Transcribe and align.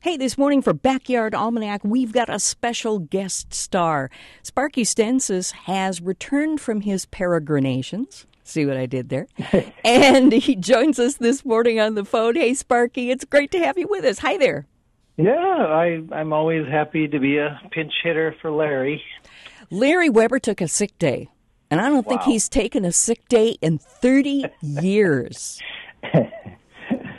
Hey, 0.00 0.16
this 0.16 0.38
morning 0.38 0.62
for 0.62 0.72
Backyard 0.72 1.34
Almanac, 1.34 1.80
we've 1.82 2.12
got 2.12 2.28
a 2.28 2.38
special 2.38 3.00
guest 3.00 3.52
star. 3.52 4.12
Sparky 4.44 4.84
Stensaas 4.84 5.50
has 5.50 6.00
returned 6.00 6.60
from 6.60 6.82
his 6.82 7.04
peregrinations. 7.06 8.24
See 8.44 8.64
what 8.64 8.76
I 8.76 8.86
did 8.86 9.08
there? 9.08 9.26
and 9.84 10.30
he 10.30 10.54
joins 10.54 11.00
us 11.00 11.16
this 11.16 11.44
morning 11.44 11.80
on 11.80 11.96
the 11.96 12.04
phone. 12.04 12.36
Hey, 12.36 12.54
Sparky, 12.54 13.10
it's 13.10 13.24
great 13.24 13.50
to 13.50 13.58
have 13.58 13.76
you 13.76 13.88
with 13.88 14.04
us. 14.04 14.20
Hi 14.20 14.36
there. 14.36 14.68
Yeah, 15.16 15.32
I, 15.32 16.00
I'm 16.12 16.32
always 16.32 16.68
happy 16.68 17.08
to 17.08 17.18
be 17.18 17.38
a 17.38 17.60
pinch 17.72 17.92
hitter 18.04 18.36
for 18.40 18.52
Larry. 18.52 19.02
Larry 19.68 20.10
Weber 20.10 20.38
took 20.38 20.60
a 20.60 20.68
sick 20.68 20.96
day, 21.00 21.28
and 21.72 21.80
I 21.80 21.88
don't 21.88 22.06
wow. 22.06 22.10
think 22.10 22.22
he's 22.22 22.48
taken 22.48 22.84
a 22.84 22.92
sick 22.92 23.28
day 23.28 23.56
in 23.60 23.78
30 23.78 24.44
years. 24.60 25.60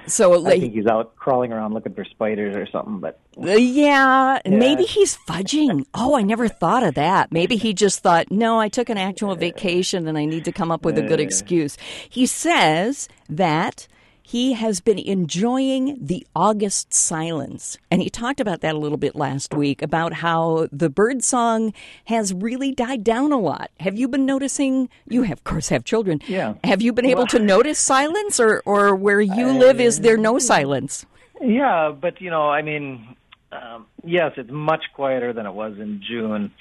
So 0.10 0.32
like, 0.32 0.58
I 0.58 0.60
think 0.60 0.74
he's 0.74 0.88
out 0.88 1.16
crawling 1.16 1.54
around 1.54 1.74
looking 1.74 1.94
for 1.94 2.04
spiders 2.06 2.56
or 2.56 2.68
something. 2.68 3.00
But 3.00 3.20
uh, 3.38 3.52
yeah, 3.52 4.40
yeah, 4.44 4.58
maybe 4.58 4.84
he's 4.84 5.18
fudging. 5.18 5.86
Oh, 5.94 6.16
I 6.16 6.22
never 6.22 6.48
thought 6.48 6.84
of 6.84 6.96
that. 6.96 7.32
Maybe 7.32 7.56
he 7.56 7.74
just 7.74 8.00
thought, 8.00 8.32
no, 8.32 8.60
I 8.60 8.70
took 8.70 8.90
an 8.90 8.98
actual 8.98 9.36
vacation 9.36 10.08
and 10.08 10.18
I 10.18 10.26
need 10.26 10.46
to 10.46 10.52
come 10.52 10.72
up 10.72 10.84
with 10.84 10.98
a 10.98 11.02
good 11.02 11.20
excuse. 11.20 11.78
He 12.10 12.26
says 12.26 13.08
that 13.30 13.88
he 14.30 14.54
has 14.54 14.80
been 14.80 15.00
enjoying 15.00 15.98
the 16.00 16.24
August 16.36 16.94
silence. 16.94 17.80
And 17.90 18.00
he 18.00 18.12
talked 18.12 18.40
about 18.40 18.62
that 18.62 18.76
a 18.76 18.78
little 18.78 19.00
bit 19.00 19.16
last 19.16 19.56
week 19.56 19.82
about 19.82 20.14
how 20.14 20.68
the 20.72 20.88
bird 20.88 21.24
song 21.24 21.74
has 22.06 22.32
really 22.32 22.72
died 22.72 23.04
down 23.04 23.32
a 23.32 23.40
lot. 23.40 23.72
Have 23.80 23.98
you 23.98 24.08
been 24.08 24.28
noticing? 24.28 24.88
You, 25.08 25.24
have, 25.24 25.40
of 25.40 25.44
course, 25.46 25.70
have 25.70 25.84
children. 25.84 26.22
Yeah. 26.28 26.54
Have 26.64 26.80
you 26.80 26.94
been 26.94 27.08
able 27.08 27.26
to 27.26 27.40
notice 27.56 27.80
silence, 27.80 28.40
or, 28.40 28.62
or 28.68 28.96
where 28.96 29.20
you 29.20 29.52
live, 29.52 29.82
is 29.82 30.02
there 30.02 30.16
no 30.16 30.38
silence? 30.38 31.08
Yeah, 31.42 31.92
but, 32.00 32.22
you 32.22 32.30
know, 32.30 32.52
I 32.52 32.62
mean, 32.62 33.16
um, 33.52 33.88
yes, 34.04 34.34
it's 34.38 34.52
much 34.52 34.84
quieter 34.94 35.34
than 35.34 35.48
it 35.48 35.54
was 35.56 35.80
in 35.80 36.04
June 36.08 36.52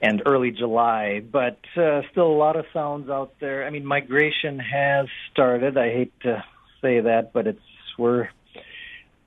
and 0.00 0.22
early 0.24 0.52
July, 0.52 1.20
but 1.20 1.58
uh, 1.76 2.00
still 2.12 2.28
a 2.28 2.38
lot 2.38 2.56
of 2.56 2.64
sounds 2.72 3.10
out 3.10 3.34
there. 3.40 3.66
I 3.66 3.68
mean, 3.68 3.84
migration 3.84 4.58
has 4.58 5.06
started. 5.30 5.76
I 5.76 5.90
hate 5.90 6.18
to 6.20 6.42
say 6.84 7.00
that, 7.00 7.32
but 7.32 7.46
it's 7.46 7.60
we're 7.98 8.28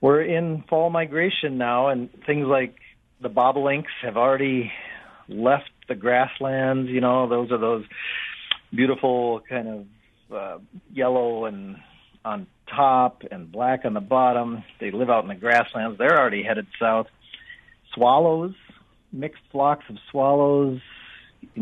we're 0.00 0.22
in 0.22 0.62
fall 0.68 0.90
migration 0.90 1.58
now, 1.58 1.88
and 1.88 2.08
things 2.24 2.46
like 2.46 2.76
the 3.20 3.28
bobolinks 3.28 3.92
have 4.02 4.16
already 4.16 4.72
left 5.28 5.70
the 5.88 5.94
grasslands. 5.94 6.88
You 6.88 7.00
know, 7.00 7.28
those 7.28 7.50
are 7.50 7.58
those 7.58 7.84
beautiful 8.74 9.40
kind 9.48 9.68
of 9.68 10.32
uh, 10.32 10.58
yellow 10.92 11.46
and 11.46 11.76
on 12.24 12.46
top 12.68 13.22
and 13.30 13.50
black 13.50 13.84
on 13.84 13.94
the 13.94 14.00
bottom. 14.00 14.62
They 14.80 14.90
live 14.90 15.10
out 15.10 15.24
in 15.24 15.28
the 15.28 15.34
grasslands. 15.34 15.98
They're 15.98 16.18
already 16.18 16.42
headed 16.42 16.66
south. 16.80 17.06
Swallows, 17.94 18.54
mixed 19.12 19.42
flocks 19.50 19.84
of 19.88 19.96
swallows 20.10 20.80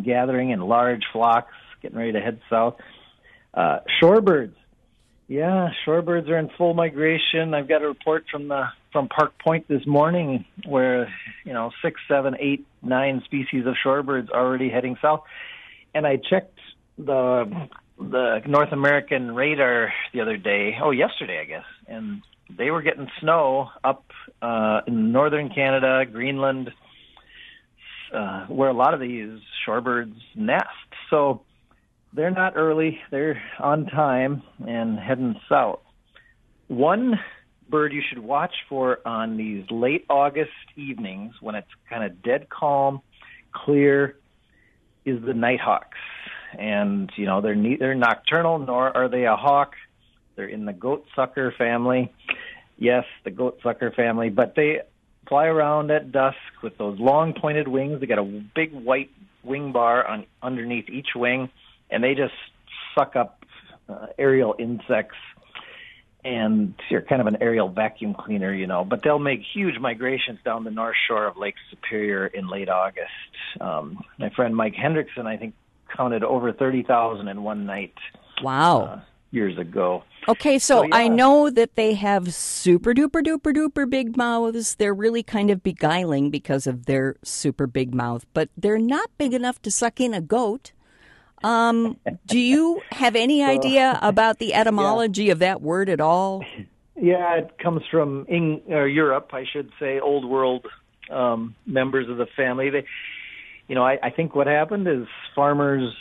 gathering 0.05 0.50
in 0.50 0.60
large 0.60 1.05
flocks, 1.12 1.55
getting 1.81 1.97
ready 1.97 2.12
to 2.12 2.20
head 2.20 2.41
south. 2.50 2.77
Uh, 3.55 3.78
shorebirds 4.03 4.56
yeah, 5.28 5.70
shorebirds 5.84 6.28
are 6.28 6.38
in 6.38 6.50
full 6.56 6.74
migration. 6.74 7.52
I've 7.52 7.69
got 7.69 7.82
a 7.82 7.88
report 7.88 8.24
from 8.30 8.48
the 8.48 8.66
from 8.92 9.08
Park 9.08 9.38
Point 9.38 9.66
this 9.69 9.84
morning 9.86 10.44
where 10.66 11.12
you 11.44 11.52
know 11.52 11.70
six, 11.82 12.00
seven, 12.08 12.36
eight, 12.38 12.64
nine 12.82 13.22
species 13.24 13.66
of 13.66 13.74
shorebirds 13.84 14.30
already 14.30 14.70
heading 14.70 14.97
south. 15.02 15.24
And 15.94 16.06
I 16.06 16.16
checked 16.16 16.58
the 16.97 17.69
the 17.98 18.41
North 18.47 18.72
American 18.72 19.34
radar 19.34 19.92
the 20.12 20.20
other 20.20 20.36
day. 20.36 20.77
Oh, 20.80 20.92
yesterday, 20.92 21.41
I 21.41 21.44
guess, 21.44 21.64
and 21.88 22.22
they 22.56 22.70
were 22.70 22.82
getting 22.82 23.08
snow 23.20 23.70
up 23.82 24.04
uh, 24.41 24.82
in 24.86 25.10
northern 25.10 25.48
Canada, 25.48 26.04
Greenland, 26.10 26.70
uh, 28.14 28.47
where 28.47 28.69
a 28.69 28.74
lot 28.74 28.94
of 28.94 29.00
these 29.00 29.41
shorebirds 29.66 30.14
nest. 30.36 30.69
So 31.10 31.42
they're 32.16 32.31
not 32.31 32.54
early. 32.56 32.99
They're 33.10 33.41
on 33.60 33.87
time 33.87 34.43
and 34.66 34.99
heading 34.99 35.38
south. 35.49 35.81
One 36.69 37.21
bird 37.69 37.93
you 37.93 38.03
should 38.09 38.19
watch 38.19 38.54
for 38.69 38.99
on 39.06 39.37
these 39.37 39.65
late 39.71 40.06
August 40.09 40.50
evenings 40.77 41.34
when 41.41 41.54
it's 41.54 41.69
kind 41.88 42.04
of 42.04 42.22
dead 42.22 42.49
calm, 42.49 43.03
clear, 43.53 44.16
is 45.04 45.22
the 45.22 45.34
nighthawks. 45.34 45.99
And 46.59 47.12
you 47.16 47.27
know 47.27 47.41
they're 47.43 47.54
neither 47.54 47.94
nocturnal 47.94 48.59
nor 48.60 48.97
are 48.97 49.09
they 49.09 49.27
a 49.27 49.37
hawk. 49.37 49.75
They're 50.37 50.48
in 50.48 50.65
the 50.65 50.72
goatsucker 50.72 51.54
family. 51.56 52.12
Yes, 52.78 53.04
the 53.25 53.31
goatsucker 53.31 53.94
family, 53.94 54.31
but 54.31 54.54
they 54.54 54.81
fly 55.28 55.47
around 55.47 55.91
at 55.91 56.12
dusk 56.12 56.37
with 56.62 56.78
those 56.78 56.98
long 56.98 57.34
pointed 57.34 57.69
wings. 57.69 58.00
They 58.00 58.06
got 58.06 58.19
a 58.19 58.43
big 58.54 58.72
white 58.72 59.10
wing 59.43 59.72
bar 59.72 60.06
on 60.06 60.27
underneath 60.43 60.88
each 60.88 61.09
wing 61.15 61.50
and 61.91 62.02
they 62.02 62.14
just 62.14 62.34
suck 62.94 63.16
up 63.16 63.44
uh, 63.88 64.06
aerial 64.19 64.54
insects 64.58 65.16
and 66.26 66.74
you're 66.91 67.02
kind 67.02 67.20
of 67.20 67.28
an 67.28 67.36
aerial 67.41 67.69
vacuum 67.69 68.12
cleaner, 68.12 68.52
you 68.52 68.66
know. 68.66 68.84
But 68.84 69.02
they'll 69.04 69.20
make 69.20 69.41
huge 69.54 69.78
migrations 69.78 70.41
down 70.44 70.64
the 70.64 70.72
north 70.72 70.97
shore 71.06 71.26
of 71.26 71.36
Lake 71.36 71.54
Superior 71.70 72.26
in 72.26 72.48
late 72.48 72.69
August. 72.69 73.10
Um, 73.60 74.02
my 74.19 74.30
friend 74.30 74.54
Mike 74.54 74.74
Hendrickson, 74.74 75.26
I 75.26 75.36
think, 75.36 75.54
counted 75.97 76.24
over 76.24 76.52
thirty 76.52 76.82
thousand 76.82 77.28
in 77.28 77.42
one 77.42 77.64
night. 77.64 77.94
Wow. 78.42 78.80
Uh, 78.80 79.00
years 79.30 79.58
ago. 79.58 80.03
Okay, 80.28 80.58
so, 80.58 80.80
so 80.80 80.82
yeah. 80.84 80.97
I 80.97 81.08
know 81.08 81.50
that 81.50 81.74
they 81.74 81.94
have 81.94 82.32
super 82.32 82.92
duper 82.94 83.22
duper 83.22 83.54
duper 83.54 83.88
big 83.88 84.16
mouths. 84.16 84.76
They're 84.76 84.94
really 84.94 85.22
kind 85.22 85.50
of 85.50 85.62
beguiling 85.62 86.30
because 86.30 86.66
of 86.66 86.86
their 86.86 87.16
super 87.22 87.66
big 87.66 87.94
mouth, 87.94 88.24
but 88.32 88.48
they're 88.56 88.78
not 88.78 89.10
big 89.18 89.34
enough 89.34 89.60
to 89.62 89.70
suck 89.70 90.00
in 90.00 90.14
a 90.14 90.20
goat. 90.20 90.72
Um, 91.42 91.98
do 92.26 92.38
you 92.38 92.80
have 92.91 93.16
any 93.16 93.42
idea 93.42 93.98
about 94.02 94.38
the 94.38 94.54
etymology 94.54 95.24
yeah. 95.24 95.32
of 95.32 95.38
that 95.41 95.62
word 95.62 95.88
at 95.88 96.00
all? 96.00 96.44
Yeah, 96.97 97.36
it 97.36 97.58
comes 97.58 97.82
from 97.91 98.26
Eng- 98.28 98.62
Europe, 98.66 99.30
I 99.32 99.44
should 99.50 99.70
say, 99.78 100.00
old 100.00 100.24
world 100.24 100.66
um, 101.10 101.54
members 101.66 102.08
of 102.08 102.16
the 102.16 102.26
family. 102.36 102.70
They, 102.70 102.84
you 103.69 103.74
know, 103.74 103.84
I, 103.84 103.98
I 104.02 104.10
think 104.10 104.34
what 104.34 104.47
happened 104.47 104.88
is 104.88 105.06
farmers 105.34 105.94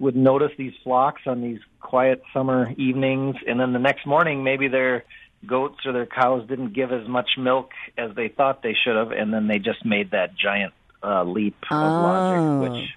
would 0.00 0.16
notice 0.16 0.50
these 0.58 0.72
flocks 0.82 1.22
on 1.26 1.40
these 1.40 1.60
quiet 1.80 2.22
summer 2.32 2.72
evenings, 2.76 3.36
and 3.46 3.60
then 3.60 3.72
the 3.72 3.78
next 3.78 4.06
morning 4.06 4.42
maybe 4.42 4.68
their 4.68 5.04
goats 5.46 5.86
or 5.86 5.92
their 5.92 6.06
cows 6.06 6.46
didn't 6.48 6.72
give 6.72 6.90
as 6.92 7.06
much 7.06 7.30
milk 7.38 7.70
as 7.96 8.14
they 8.16 8.28
thought 8.28 8.62
they 8.62 8.74
should 8.84 8.96
have, 8.96 9.12
and 9.12 9.32
then 9.32 9.46
they 9.46 9.58
just 9.58 9.84
made 9.84 10.10
that 10.10 10.34
giant 10.36 10.72
uh, 11.02 11.22
leap 11.22 11.56
of 11.70 11.76
oh. 11.76 12.02
logic, 12.02 12.72
which 12.72 12.90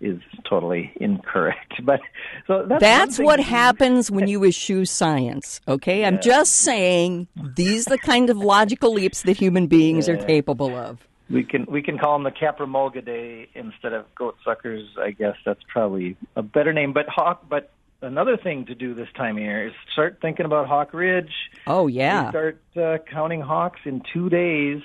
is 0.00 0.20
totally 0.48 0.92
incorrect. 0.96 1.74
But 1.82 2.00
so 2.46 2.66
that's, 2.66 2.80
that's 2.80 3.18
what 3.18 3.40
happens 3.40 4.10
when 4.10 4.28
you 4.32 4.44
eschew 4.44 4.84
science. 4.84 5.60
Okay, 5.66 6.04
I'm 6.04 6.20
just 6.20 6.52
saying 6.52 7.26
these 7.56 7.86
are 7.86 7.90
the 7.90 7.98
kind 7.98 8.28
of 8.30 8.36
logical 8.36 8.92
leaps 8.92 9.22
that 9.22 9.36
human 9.36 9.66
beings 9.66 10.06
yeah. 10.06 10.14
are 10.14 10.24
capable 10.24 10.76
of. 10.76 10.98
We 11.30 11.42
can 11.44 11.64
we 11.66 11.82
can 11.82 11.98
call 11.98 12.14
them 12.14 12.24
the 12.24 12.32
Caprimulgidae 12.32 13.48
instead 13.54 13.92
of 13.92 14.12
goat 14.14 14.36
suckers. 14.44 14.88
I 14.98 15.12
guess 15.12 15.36
that's 15.44 15.62
probably 15.68 16.16
a 16.36 16.42
better 16.42 16.72
name. 16.72 16.92
But 16.92 17.08
hawk. 17.08 17.46
But 17.48 17.72
another 18.02 18.36
thing 18.36 18.66
to 18.66 18.74
do 18.74 18.94
this 18.94 19.08
time 19.16 19.36
of 19.36 19.42
year 19.42 19.68
is 19.68 19.72
start 19.92 20.18
thinking 20.20 20.46
about 20.46 20.66
Hawk 20.66 20.92
Ridge. 20.92 21.32
Oh 21.66 21.86
yeah. 21.86 22.26
We 22.26 22.30
start 22.30 22.62
uh, 22.76 22.98
counting 23.10 23.40
hawks 23.40 23.80
in 23.84 24.02
two 24.12 24.28
days 24.28 24.82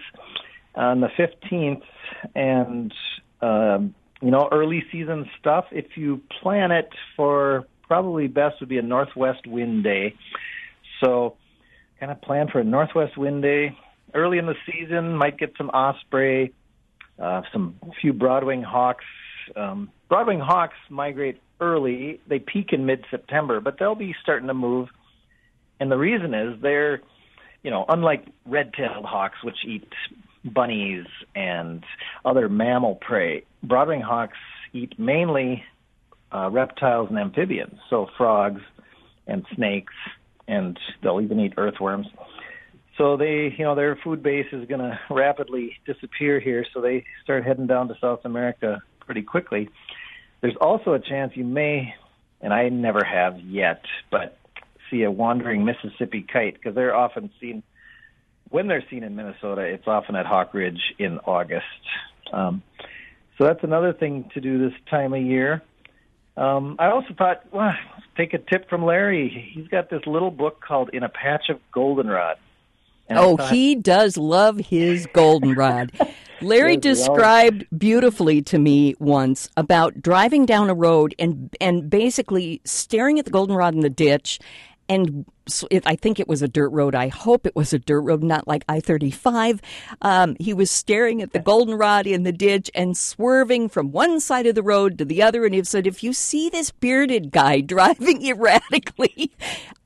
on 0.76 1.02
the 1.02 1.08
15th, 1.08 1.84
and 2.36 2.94
um, 3.42 3.96
you 4.26 4.32
know, 4.32 4.50
early 4.52 4.84
season 4.92 5.30
stuff. 5.40 5.66
If 5.72 5.98
you 5.98 6.20
plan 6.42 6.72
it 6.72 6.90
for 7.16 7.68
probably 7.84 8.26
best 8.26 8.60
would 8.60 8.70
be 8.70 8.80
a 8.80 8.82
northwest 8.82 9.46
wind 9.46 9.84
day. 9.84 10.16
So, 11.00 11.36
kind 12.00 12.12
of 12.12 12.20
plan 12.22 12.48
for 12.52 12.60
a 12.60 12.64
northwest 12.64 13.20
wind 13.20 13.44
day 13.44 13.78
early 14.16 14.40
in 14.40 14.48
the 14.48 14.56
season. 14.66 15.16
Might 15.16 15.38
get 15.38 15.54
some 15.60 15.70
osprey, 15.70 16.54
uh, 17.20 17.44
some 17.54 17.76
few 18.02 18.14
broadwing 18.16 18.64
hawks. 18.64 19.06
Um, 19.56 19.92
broadwing 20.10 20.42
hawks 20.42 20.78
migrate 20.90 21.40
early. 21.62 22.20
They 22.28 22.40
peak 22.40 22.74
in 22.74 22.88
mid-September, 22.88 23.60
but 23.60 23.78
they'll 23.78 23.94
be 23.94 24.16
starting 24.24 24.48
to 24.48 24.56
move. 24.56 24.90
And 25.80 25.92
the 25.92 25.98
reason 26.00 26.34
is 26.34 26.60
they're, 26.64 27.02
you 27.62 27.70
know, 27.70 27.86
unlike 27.88 28.26
red-tailed 28.48 29.06
hawks, 29.06 29.44
which 29.44 29.58
eat 29.68 29.88
bunnies 30.46 31.06
and 31.36 31.84
other 32.24 32.48
mammal 32.48 32.96
prey. 32.96 33.44
Broadwing 33.66 34.02
hawks 34.02 34.38
eat 34.74 34.98
mainly 35.00 35.64
uh, 36.34 36.50
reptiles 36.52 37.10
and 37.10 37.18
amphibians, 37.18 37.80
so 37.90 38.08
frogs 38.18 38.62
and 39.28 39.46
snakes, 39.56 39.94
and 40.48 40.80
they'll 41.02 41.22
even 41.22 41.40
eat 41.40 41.54
earthworms. 41.58 42.08
So 42.98 43.18
they, 43.18 43.54
you 43.58 43.66
know, 43.66 43.76
their 43.76 43.98
food 44.04 44.24
base 44.24 44.48
is 44.52 44.68
going 44.68 44.80
to 44.80 45.00
rapidly 45.10 45.78
disappear 45.86 46.40
here. 46.40 46.66
So 46.74 46.82
they 46.82 47.06
start 47.24 47.46
heading 47.46 47.68
down 47.68 47.88
to 47.90 47.96
South 48.00 48.22
America 48.26 48.82
pretty 49.00 49.24
quickly. 49.24 49.70
There's 50.42 50.56
also 50.60 50.94
a 50.94 51.00
chance 51.00 51.34
you 51.36 51.44
may, 51.44 51.94
and 52.42 52.54
I 52.54 52.70
never 52.70 53.04
have 53.04 53.40
yet, 53.40 53.82
but 54.12 54.38
see 54.92 55.04
a 55.04 55.12
wandering 55.12 55.66
Mississippi 55.66 56.22
kite 56.22 56.56
because 56.56 56.76
they're 56.76 56.96
often 56.96 57.32
seen 57.42 57.64
when 58.50 58.68
they're 58.68 58.84
seen 58.90 59.04
in 59.04 59.16
Minnesota, 59.16 59.62
it's 59.62 59.88
often 59.88 60.16
at 60.16 60.26
Hawk 60.26 60.54
Ridge 60.54 60.94
in 61.00 61.20
August. 61.20 61.66
Um, 62.32 62.64
so 63.38 63.46
that's 63.46 63.64
another 63.64 63.94
thing 63.94 64.30
to 64.34 64.42
do 64.42 64.60
this 64.60 64.78
time 64.90 65.14
of 65.14 65.22
year. 65.22 65.62
Um, 66.38 66.76
I 66.80 66.88
also 66.88 67.14
thought, 67.18 67.44
well, 67.52 67.74
take 68.18 68.34
a 68.34 68.38
tip 68.38 68.70
from 68.70 68.86
Larry. 68.86 69.52
He's 69.54 69.68
got 69.68 69.90
this 69.90 70.02
little 70.06 70.32
book 70.32 70.62
called 70.62 70.90
In 70.94 71.04
a 71.04 71.10
Patch 71.10 71.50
of 71.50 71.60
Goldenrod. 71.74 72.38
And 73.08 73.20
oh, 73.20 73.38
thought, 73.38 73.52
he 73.52 73.76
does 73.76 74.18
love 74.18 74.58
his 74.58 75.08
goldenrod. 75.14 75.92
Larry 76.42 76.76
described 76.76 77.66
beautifully 77.78 78.42
to 78.44 78.58
me 78.58 78.96
once 79.00 79.50
about 79.56 80.02
driving 80.02 80.46
down 80.46 80.70
a 80.70 80.74
road 80.74 81.16
and 81.18 81.56
and 81.62 81.90
basically 81.90 82.62
staring 82.66 83.20
at 83.20 83.26
the 83.26 83.32
goldenrod 83.32 83.74
in 83.74 83.80
the 83.80 83.90
ditch 83.90 84.40
and 84.88 85.26
it, 85.72 85.86
I 85.86 85.96
think 85.96 86.20
it 86.20 86.28
was 86.28 86.42
a 86.42 86.48
dirt 86.48 86.70
road. 86.70 86.96
I 86.96 87.08
hope 87.08 87.46
it 87.46 87.56
was 87.56 87.74
a 87.74 87.80
dirt 87.80 88.02
road, 88.02 88.24
not 88.24 88.48
like 88.48 88.64
I 88.68 88.80
35. 88.80 89.62
Um, 90.02 90.36
he 90.40 90.54
was 90.54 90.70
staring 90.70 91.22
at 91.22 91.34
the 91.34 91.40
goldenrod 91.40 92.08
in 92.08 92.24
the 92.24 92.32
ditch 92.32 92.70
and 92.76 92.98
swerving 92.98 93.70
from 93.70 93.92
one 93.92 94.20
side 94.20 94.46
of 94.46 94.56
the 94.56 94.64
road 94.64 94.98
to 94.98 95.06
the 95.06 95.22
other. 95.24 95.46
And 95.46 95.54
he 95.56 95.64
said, 95.64 95.88
If 95.88 96.04
you 96.04 96.14
see 96.14 96.50
this 96.50 96.72
bearded 96.72 97.32
guy 97.32 97.62
driving 97.76 98.26
erratically, 98.26 99.32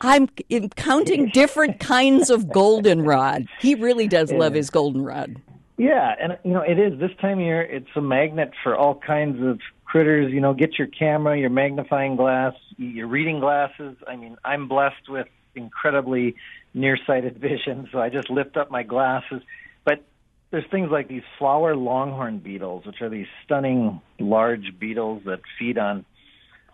I'm 0.01 0.27
counting 0.75 1.29
different 1.29 1.79
kinds 1.79 2.29
of 2.29 2.49
goldenrod. 2.49 3.47
He 3.59 3.75
really 3.75 4.07
does 4.07 4.31
love 4.31 4.53
his 4.53 4.69
goldenrod. 4.69 5.41
Yeah, 5.77 6.13
and 6.21 6.37
you 6.43 6.51
know 6.51 6.61
it 6.61 6.77
is 6.77 6.99
this 6.99 7.11
time 7.21 7.39
of 7.39 7.45
year. 7.45 7.61
It's 7.61 7.87
a 7.95 8.01
magnet 8.01 8.51
for 8.63 8.75
all 8.75 8.95
kinds 8.95 9.41
of 9.41 9.61
critters. 9.89 10.31
You 10.31 10.39
know, 10.39 10.53
get 10.53 10.77
your 10.77 10.87
camera, 10.87 11.37
your 11.37 11.49
magnifying 11.49 12.15
glass, 12.15 12.53
your 12.77 13.07
reading 13.07 13.39
glasses. 13.39 13.97
I 14.07 14.15
mean, 14.15 14.37
I'm 14.45 14.67
blessed 14.67 15.09
with 15.09 15.27
incredibly 15.55 16.35
nearsighted 16.73 17.37
vision, 17.41 17.89
so 17.91 17.99
I 17.99 18.09
just 18.09 18.29
lift 18.29 18.55
up 18.55 18.71
my 18.71 18.83
glasses. 18.83 19.41
But 19.83 20.05
there's 20.51 20.65
things 20.71 20.89
like 20.91 21.07
these 21.07 21.23
flower 21.37 21.75
longhorn 21.75 22.39
beetles, 22.39 22.85
which 22.85 23.01
are 23.01 23.09
these 23.09 23.27
stunning 23.43 24.01
large 24.19 24.79
beetles 24.79 25.23
that 25.25 25.39
feed 25.57 25.77
on 25.77 26.05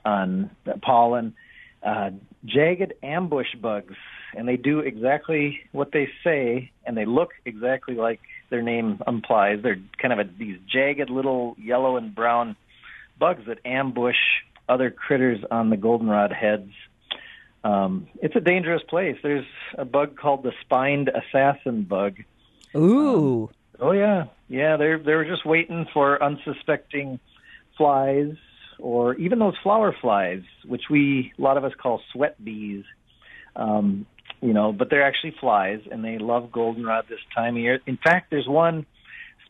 on 0.04 0.52
pollen. 0.84 1.34
Uh, 1.82 2.10
jagged 2.44 2.94
ambush 3.04 3.56
bugs, 3.62 3.96
and 4.36 4.48
they 4.48 4.58
do 4.58 4.80
exactly 4.80 5.60
what 5.72 5.92
they 5.92 6.10
say, 6.24 6.72
and 6.86 6.98
they 6.98 7.06
look 7.06 7.30
exactly 7.46 7.96
like 7.96 8.20
their 8.50 8.62
name 8.62 9.00
implies. 9.08 9.60
They're 9.62 9.80
kind 10.02 10.12
of 10.12 10.20
a, 10.20 10.30
these 10.38 10.58
jagged 10.68 11.10
little 11.10 11.56
yellow 11.60 11.96
and 11.98 12.14
brown 12.14 12.56
bugs 13.18 13.44
that 13.48 13.60
ambush 13.66 14.18
other 14.68 14.90
critters 14.90 15.40
on 15.50 15.70
the 15.70 15.78
goldenrod 15.78 16.32
heads. 16.32 16.72
Um, 17.64 18.08
it's 18.22 18.36
a 18.36 18.40
dangerous 18.40 18.84
place. 18.88 19.18
There's 19.24 19.46
a 19.78 19.86
bug 19.86 20.18
called 20.18 20.44
the 20.44 20.52
spined 20.62 21.10
assassin 21.10 21.84
bug. 21.84 22.18
Ooh. 22.76 23.44
Um, 23.44 23.56
oh 23.80 23.92
yeah, 23.92 24.26
yeah. 24.48 24.78
They're 24.78 25.00
they're 25.00 25.26
just 25.26 25.46
waiting 25.46 25.88
for 25.94 26.22
unsuspecting 26.22 27.20
flies 27.78 28.36
or 28.78 29.16
even 29.16 29.40
those 29.40 29.56
flower 29.64 29.96
flies, 30.00 30.42
which 30.66 30.84
we 30.90 31.34
a 31.38 31.42
lot 31.42 31.58
of 31.58 31.64
us 31.64 31.74
call 31.78 32.02
sweat 32.12 32.44
bees. 32.44 32.84
Um, 33.56 34.06
you 34.42 34.54
know, 34.54 34.74
but 34.74 34.90
they're 34.90 35.06
actually 35.06 35.34
flies, 35.40 35.80
and 35.90 36.04
they 36.04 36.18
love 36.18 36.52
goldenrod 36.52 37.06
this 37.10 37.20
time 37.34 37.56
of 37.56 37.62
year. 37.62 37.80
In 37.88 37.98
fact, 37.98 38.30
there's 38.30 38.48
one 38.48 38.86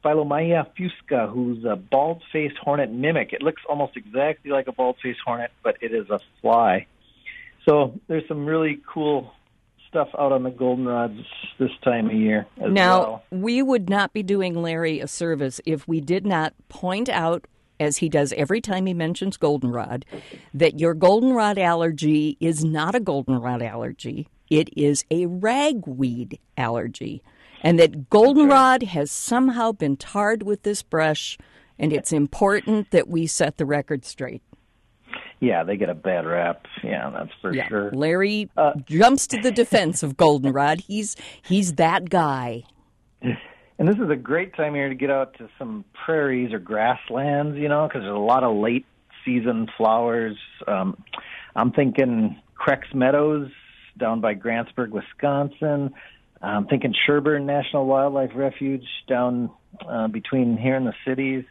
Spilomyia 0.05 0.67
fusca, 0.77 1.31
who's 1.31 1.63
a 1.65 1.75
bald-faced 1.75 2.57
hornet 2.57 2.91
mimic. 2.91 3.33
It 3.33 3.41
looks 3.41 3.63
almost 3.67 3.97
exactly 3.97 4.51
like 4.51 4.67
a 4.67 4.71
bald-faced 4.71 5.19
hornet, 5.25 5.51
but 5.63 5.77
it 5.81 5.93
is 5.93 6.09
a 6.09 6.19
fly. 6.41 6.85
So 7.67 7.99
there's 8.07 8.27
some 8.27 8.45
really 8.45 8.81
cool 8.87 9.31
stuff 9.89 10.09
out 10.19 10.31
on 10.31 10.43
the 10.43 10.51
goldenrods 10.51 11.25
this 11.57 11.71
time 11.83 12.07
of 12.07 12.13
year. 12.13 12.45
now, 12.57 12.99
well. 12.99 13.23
we 13.31 13.61
would 13.61 13.89
not 13.89 14.13
be 14.13 14.21
doing 14.21 14.53
Larry 14.53 14.99
a 14.99 15.07
service 15.07 15.59
if 15.65 15.87
we 15.87 16.01
did 16.01 16.25
not 16.25 16.53
point 16.69 17.09
out 17.09 17.45
as 17.79 17.97
he 17.97 18.07
does 18.07 18.31
every 18.33 18.61
time 18.61 18.85
he 18.85 18.93
mentions 18.93 19.37
goldenrod, 19.37 20.05
that 20.53 20.79
your 20.79 20.93
goldenrod 20.93 21.57
allergy 21.57 22.37
is 22.39 22.63
not 22.63 22.95
a 22.95 22.99
goldenrod 22.99 23.61
allergy. 23.61 24.27
It 24.49 24.69
is 24.77 25.03
a 25.09 25.25
ragweed 25.25 26.39
allergy 26.57 27.21
and 27.65 27.79
that 27.79 28.11
goldenrod 28.11 28.83
has 28.83 29.09
somehow 29.09 29.71
been 29.71 29.97
tarred 29.97 30.43
with 30.43 30.61
this 30.61 30.83
brush, 30.83 31.35
and 31.79 31.91
it's 31.91 32.13
important 32.13 32.91
that 32.91 33.07
we 33.07 33.25
set 33.25 33.57
the 33.57 33.65
record 33.65 34.05
straight. 34.05 34.43
Yeah, 35.39 35.63
they 35.63 35.75
get 35.75 35.89
a 35.89 35.95
bad 35.95 36.27
rap. 36.27 36.67
Yeah, 36.83 37.09
that's 37.09 37.31
for 37.41 37.53
yeah. 37.53 37.67
sure. 37.67 37.89
Larry 37.91 38.51
uh, 38.55 38.73
jumps 38.85 39.25
to 39.27 39.41
the 39.41 39.51
defense 39.51 40.03
of 40.03 40.15
goldenrod. 40.15 40.81
He's 40.81 41.15
he's 41.43 41.73
that 41.73 42.09
guy. 42.09 42.63
And 43.77 43.89
this 43.89 43.97
is 43.97 44.09
a 44.09 44.15
great 44.15 44.55
time 44.55 44.75
here 44.75 44.87
to 44.87 44.95
get 44.95 45.09
out 45.09 45.37
to 45.39 45.49
some 45.59 45.83
prairies 46.05 46.53
or 46.53 46.59
grasslands, 46.59 47.57
you 47.57 47.67
know, 47.67 47.87
because 47.87 48.03
there's 48.03 48.15
a 48.15 48.17
lot 48.17 48.43
of 48.43 48.55
late 48.55 48.85
season 49.25 49.67
flowers. 49.75 50.37
Um, 50.67 51.03
I'm 51.55 51.71
thinking 51.71 52.39
Crex 52.55 52.93
Meadows 52.93 53.49
down 53.97 54.21
by 54.21 54.35
Grantsburg, 54.35 54.91
Wisconsin. 54.91 55.93
I'm 56.47 56.67
thinking 56.67 56.93
Sherburne 57.05 57.45
National 57.45 57.85
Wildlife 57.85 58.31
Refuge 58.35 58.85
down 59.07 59.49
uh, 59.87 60.07
between 60.07 60.57
here 60.57 60.75
and 60.75 60.85
the 60.85 60.93
cities. 61.05 61.43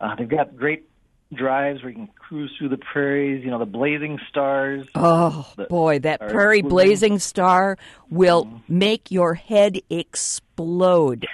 Uh, 0.00 0.14
they've 0.16 0.28
got 0.28 0.56
great 0.56 0.88
drives 1.32 1.82
where 1.82 1.90
you 1.90 1.96
can 1.96 2.08
cruise 2.08 2.52
through 2.58 2.68
the 2.68 2.78
prairies. 2.78 3.44
You 3.44 3.50
know, 3.50 3.58
the 3.58 3.66
blazing 3.66 4.18
stars. 4.28 4.86
Oh 4.94 5.50
boy, 5.68 5.98
that 6.00 6.20
prairie 6.20 6.62
blazing 6.62 7.18
star 7.18 7.78
will 8.10 8.44
mm-hmm. 8.44 8.78
make 8.78 9.10
your 9.10 9.34
head 9.34 9.80
explode. 9.90 11.26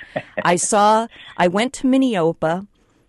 I 0.44 0.56
saw. 0.56 1.08
I 1.37 1.48
went 1.48 1.72
to 1.75 1.88
Minneopa 1.88 2.66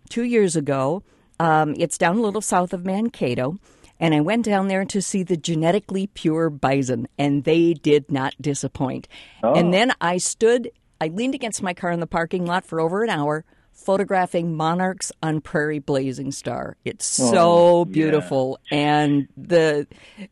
two 0.09 0.23
years 0.23 0.55
ago. 0.55 1.03
Um, 1.39 1.75
it's 1.77 1.97
down 1.97 2.17
a 2.17 2.21
little 2.21 2.41
south 2.41 2.73
of 2.73 2.85
Mankato, 2.85 3.57
and 4.03 4.13
I 4.13 4.19
went 4.19 4.43
down 4.43 4.67
there 4.67 4.83
to 4.83 5.01
see 5.01 5.23
the 5.23 5.37
genetically 5.37 6.07
pure 6.07 6.49
bison, 6.49 7.07
and 7.17 7.45
they 7.45 7.73
did 7.73 8.11
not 8.11 8.35
disappoint. 8.41 9.07
Oh. 9.41 9.53
And 9.53 9.73
then 9.73 9.93
I 10.01 10.17
stood, 10.17 10.69
I 10.99 11.07
leaned 11.07 11.35
against 11.35 11.63
my 11.63 11.73
car 11.73 11.89
in 11.89 12.01
the 12.01 12.07
parking 12.07 12.45
lot 12.45 12.65
for 12.65 12.81
over 12.81 13.05
an 13.05 13.09
hour 13.09 13.45
photographing 13.71 14.55
monarchs 14.55 15.11
on 15.23 15.41
prairie 15.41 15.79
blazing 15.79 16.31
star 16.31 16.77
it's 16.85 17.19
oh, 17.19 17.31
so 17.31 17.85
beautiful 17.85 18.59
yeah. 18.71 18.77
and 18.77 19.27
the, 19.35 19.87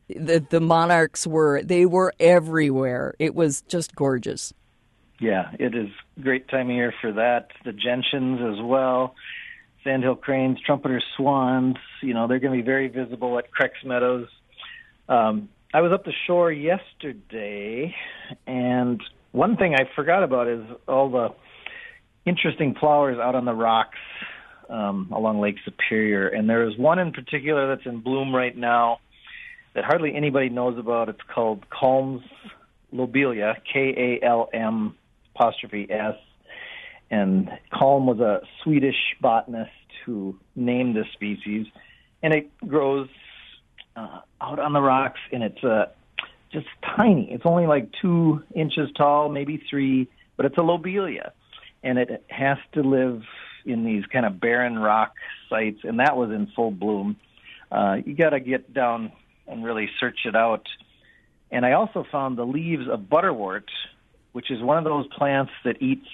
the 0.08 0.46
the 0.52 0.62
monarchs 0.62 1.26
were 1.26 1.62
they 1.64 1.88
were 1.88 2.14
everywhere 2.20 3.16
it 3.18 3.34
was 3.34 3.62
just 3.64 3.96
gorgeous 3.96 4.54
yeah 5.20 5.50
it 5.60 5.74
is 5.74 5.90
great 6.22 6.48
time 6.50 6.70
of 6.70 6.76
year 6.76 6.94
for 7.02 7.12
that 7.12 7.50
the 7.66 7.72
gentians 7.72 8.54
as 8.54 8.64
well 8.64 9.16
sandhill 9.84 10.16
cranes, 10.16 10.60
trumpeter 10.66 11.02
swans. 11.18 11.78
You 12.02 12.14
know, 12.14 12.28
they're 12.28 12.40
going 12.40 12.58
to 12.58 12.64
be 12.64 12.66
very 12.66 12.88
visible 12.88 13.38
at 13.38 13.46
Crex 13.52 13.72
Meadows. 13.86 14.28
Um, 15.10 15.50
I 15.74 15.82
was 15.82 15.92
up 15.92 16.04
the 16.04 16.14
shore 16.28 16.52
yesterday, 16.52 17.96
and 18.46 19.02
one 19.32 19.56
thing 19.58 19.74
I 19.76 19.90
forgot 19.96 20.24
about 20.24 20.48
is 20.48 20.64
all 20.88 21.10
the 21.10 21.30
interesting 22.26 22.76
flowers 22.80 23.18
out 23.20 23.36
on 23.36 23.46
the 23.46 23.54
rocks 23.54 23.98
um, 24.70 25.12
along 25.16 25.40
Lake 25.40 25.58
Superior. 25.66 26.28
And 26.28 26.50
there 26.50 26.68
is 26.68 26.78
one 26.78 27.00
in 27.00 27.12
particular 27.12 27.74
that's 27.74 27.86
in 27.86 28.02
bloom 28.02 28.36
right 28.36 28.56
now 28.56 29.00
that 29.74 29.86
hardly 29.86 30.14
anybody 30.16 30.50
knows 30.50 30.78
about. 30.78 31.10
It's 31.10 31.22
called 31.34 31.66
Kalm's 31.70 32.24
lobelia, 32.92 33.56
K 33.72 34.20
A 34.22 34.26
L 34.26 34.50
M 34.54 34.96
apostrophe 35.34 35.88
S 35.90 36.16
and 37.12 37.52
Kalm 37.74 38.06
was 38.06 38.20
a 38.20 38.42
Swedish 38.64 38.96
botanist 39.20 39.70
who 40.06 40.40
named 40.56 40.96
this 40.96 41.08
species, 41.14 41.68
and 42.24 42.34
it 42.34 42.50
grows 42.66 43.10
uh, 43.96 44.22
out 44.40 44.60
on 44.60 44.72
the 44.74 44.82
rocks, 44.82 45.20
and 45.32 45.44
it's 45.44 45.64
uh, 45.64 45.88
just 46.52 46.68
tiny. 46.98 47.32
It's 47.32 47.46
only 47.46 47.68
like 47.68 47.90
two 48.02 48.42
inches 48.56 48.90
tall, 48.98 49.30
maybe 49.30 49.62
three, 49.70 50.08
but 50.38 50.46
it's 50.46 50.58
a 50.58 50.64
lobelia, 50.64 51.34
and 51.84 52.00
it 52.00 52.24
has 52.30 52.58
to 52.74 52.82
live 52.82 53.24
in 53.66 53.84
these 53.84 54.06
kind 54.06 54.26
of 54.26 54.40
barren 54.40 54.80
rock 54.80 55.14
sites, 55.50 55.82
and 55.84 56.00
that 56.00 56.16
was 56.16 56.32
in 56.32 56.48
full 56.56 56.72
bloom. 56.72 57.18
Uh, 57.70 57.98
you 58.06 58.16
got 58.16 58.32
to 58.32 58.40
get 58.40 58.74
down 58.74 59.12
and 59.48 59.64
really 59.64 59.90
search 60.00 60.20
it 60.26 60.36
out. 60.36 60.68
And 61.52 61.66
I 61.66 61.74
also 61.74 62.06
found 62.10 62.38
the 62.38 62.46
leaves 62.46 62.88
of 62.90 63.02
butterwort, 63.02 63.68
which 64.32 64.50
is 64.50 64.62
one 64.62 64.78
of 64.78 64.86
those 64.86 65.08
plants 65.08 65.52
that 65.66 65.82
eats 65.82 66.08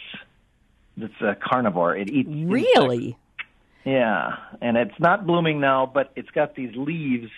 it's 0.97 1.21
a 1.21 1.35
carnivore. 1.35 1.95
It 1.95 2.09
eats 2.09 2.29
really. 2.29 2.95
Insects. 3.05 3.21
Yeah, 3.85 4.35
and 4.61 4.75
it's 4.75 4.99
not 4.99 5.25
blooming 5.25 5.61
now, 5.61 5.85
but 5.85 6.11
it's 6.17 6.29
got 6.31 6.55
these 6.55 6.75
leaves, 6.75 7.31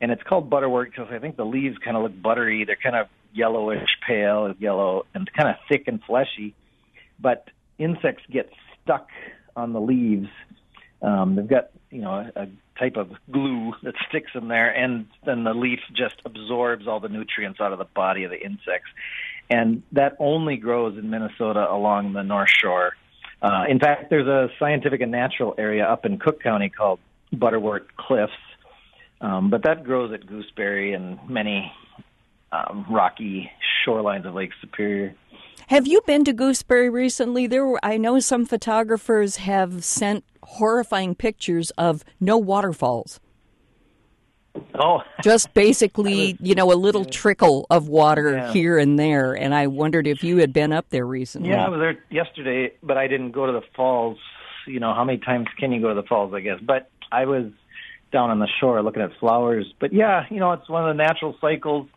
and 0.00 0.10
it's 0.10 0.22
called 0.24 0.50
butterwort 0.50 0.86
because 0.86 1.08
I 1.12 1.18
think 1.20 1.36
the 1.36 1.44
leaves 1.44 1.78
kind 1.78 1.96
of 1.96 2.02
look 2.02 2.20
buttery. 2.20 2.64
They're 2.64 2.74
kind 2.74 2.96
of 2.96 3.06
yellowish, 3.32 3.88
pale 4.04 4.52
yellow, 4.58 5.06
and 5.14 5.30
kind 5.32 5.48
of 5.48 5.56
thick 5.68 5.84
and 5.86 6.02
fleshy. 6.02 6.56
But 7.20 7.48
insects 7.78 8.24
get 8.30 8.50
stuck 8.82 9.08
on 9.54 9.72
the 9.72 9.80
leaves. 9.80 10.28
Um, 11.02 11.36
they've 11.36 11.46
got 11.46 11.70
you 11.90 12.00
know 12.00 12.30
a, 12.34 12.42
a 12.42 12.48
type 12.76 12.96
of 12.96 13.12
glue 13.30 13.74
that 13.84 13.94
sticks 14.08 14.32
in 14.34 14.48
there, 14.48 14.70
and 14.70 15.06
then 15.24 15.44
the 15.44 15.54
leaf 15.54 15.80
just 15.92 16.16
absorbs 16.24 16.88
all 16.88 16.98
the 16.98 17.08
nutrients 17.08 17.60
out 17.60 17.72
of 17.72 17.78
the 17.78 17.84
body 17.84 18.24
of 18.24 18.30
the 18.32 18.40
insects 18.40 18.90
and 19.50 19.82
that 19.92 20.16
only 20.18 20.56
grows 20.56 20.96
in 20.96 21.10
Minnesota 21.10 21.66
along 21.70 22.12
the 22.12 22.22
North 22.22 22.50
Shore. 22.50 22.92
Uh, 23.42 23.64
in 23.68 23.78
fact, 23.78 24.10
there's 24.10 24.26
a 24.26 24.48
scientific 24.58 25.00
and 25.00 25.10
natural 25.10 25.54
area 25.58 25.84
up 25.84 26.04
in 26.04 26.18
Cook 26.18 26.42
County 26.42 26.68
called 26.68 27.00
Butterwort 27.34 27.86
Cliffs, 27.96 28.32
um, 29.20 29.50
but 29.50 29.62
that 29.64 29.84
grows 29.84 30.12
at 30.12 30.26
Gooseberry 30.26 30.94
and 30.94 31.18
many 31.28 31.72
um, 32.52 32.86
rocky 32.88 33.50
shorelines 33.86 34.26
of 34.26 34.34
Lake 34.34 34.50
Superior. 34.60 35.14
Have 35.68 35.86
you 35.86 36.00
been 36.06 36.24
to 36.24 36.32
Gooseberry 36.32 36.90
recently? 36.90 37.46
There, 37.46 37.64
were, 37.64 37.80
I 37.82 37.96
know 37.96 38.18
some 38.20 38.44
photographers 38.44 39.36
have 39.36 39.84
sent 39.84 40.24
horrifying 40.42 41.14
pictures 41.14 41.70
of 41.72 42.04
no 42.18 42.36
waterfalls. 42.36 43.20
Oh, 44.80 45.02
just 45.22 45.52
basically, 45.52 46.32
was, 46.32 46.40
you 46.40 46.54
know, 46.54 46.72
a 46.72 46.74
little 46.74 47.04
trickle 47.04 47.66
of 47.70 47.88
water 47.88 48.32
yeah. 48.32 48.52
here 48.52 48.78
and 48.78 48.98
there. 48.98 49.34
And 49.34 49.54
I 49.54 49.66
wondered 49.66 50.06
if 50.06 50.24
you 50.24 50.38
had 50.38 50.52
been 50.52 50.72
up 50.72 50.86
there 50.90 51.06
recently. 51.06 51.50
Yeah, 51.50 51.66
I 51.66 51.68
was 51.68 51.80
there 51.80 52.02
yesterday, 52.10 52.72
but 52.82 52.96
I 52.96 53.06
didn't 53.06 53.32
go 53.32 53.46
to 53.46 53.52
the 53.52 53.62
falls. 53.76 54.18
You 54.66 54.80
know, 54.80 54.94
how 54.94 55.04
many 55.04 55.18
times 55.18 55.48
can 55.58 55.72
you 55.72 55.80
go 55.80 55.88
to 55.88 55.94
the 55.94 56.06
falls? 56.06 56.32
I 56.34 56.40
guess, 56.40 56.58
but 56.62 56.90
I 57.12 57.26
was 57.26 57.46
down 58.10 58.30
on 58.30 58.38
the 58.38 58.48
shore 58.58 58.82
looking 58.82 59.02
at 59.02 59.10
flowers. 59.20 59.72
But 59.78 59.92
yeah, 59.92 60.24
you 60.30 60.40
know, 60.40 60.52
it's 60.52 60.68
one 60.68 60.88
of 60.88 60.96
the 60.96 61.02
natural 61.02 61.36
cycles. 61.40 61.88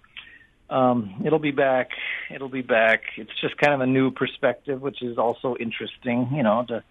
Um, 0.69 1.21
it'll 1.25 1.39
be 1.39 1.51
back. 1.51 1.89
It'll 2.33 2.49
be 2.49 2.61
back. 2.61 3.01
It's 3.17 3.31
just 3.41 3.57
kind 3.57 3.73
of 3.73 3.81
a 3.81 3.85
new 3.85 4.11
perspective, 4.11 4.81
which 4.81 5.01
is 5.01 5.17
also 5.17 5.55
interesting. 5.59 6.29
You 6.33 6.43
know, 6.43 6.65
to 6.67 6.83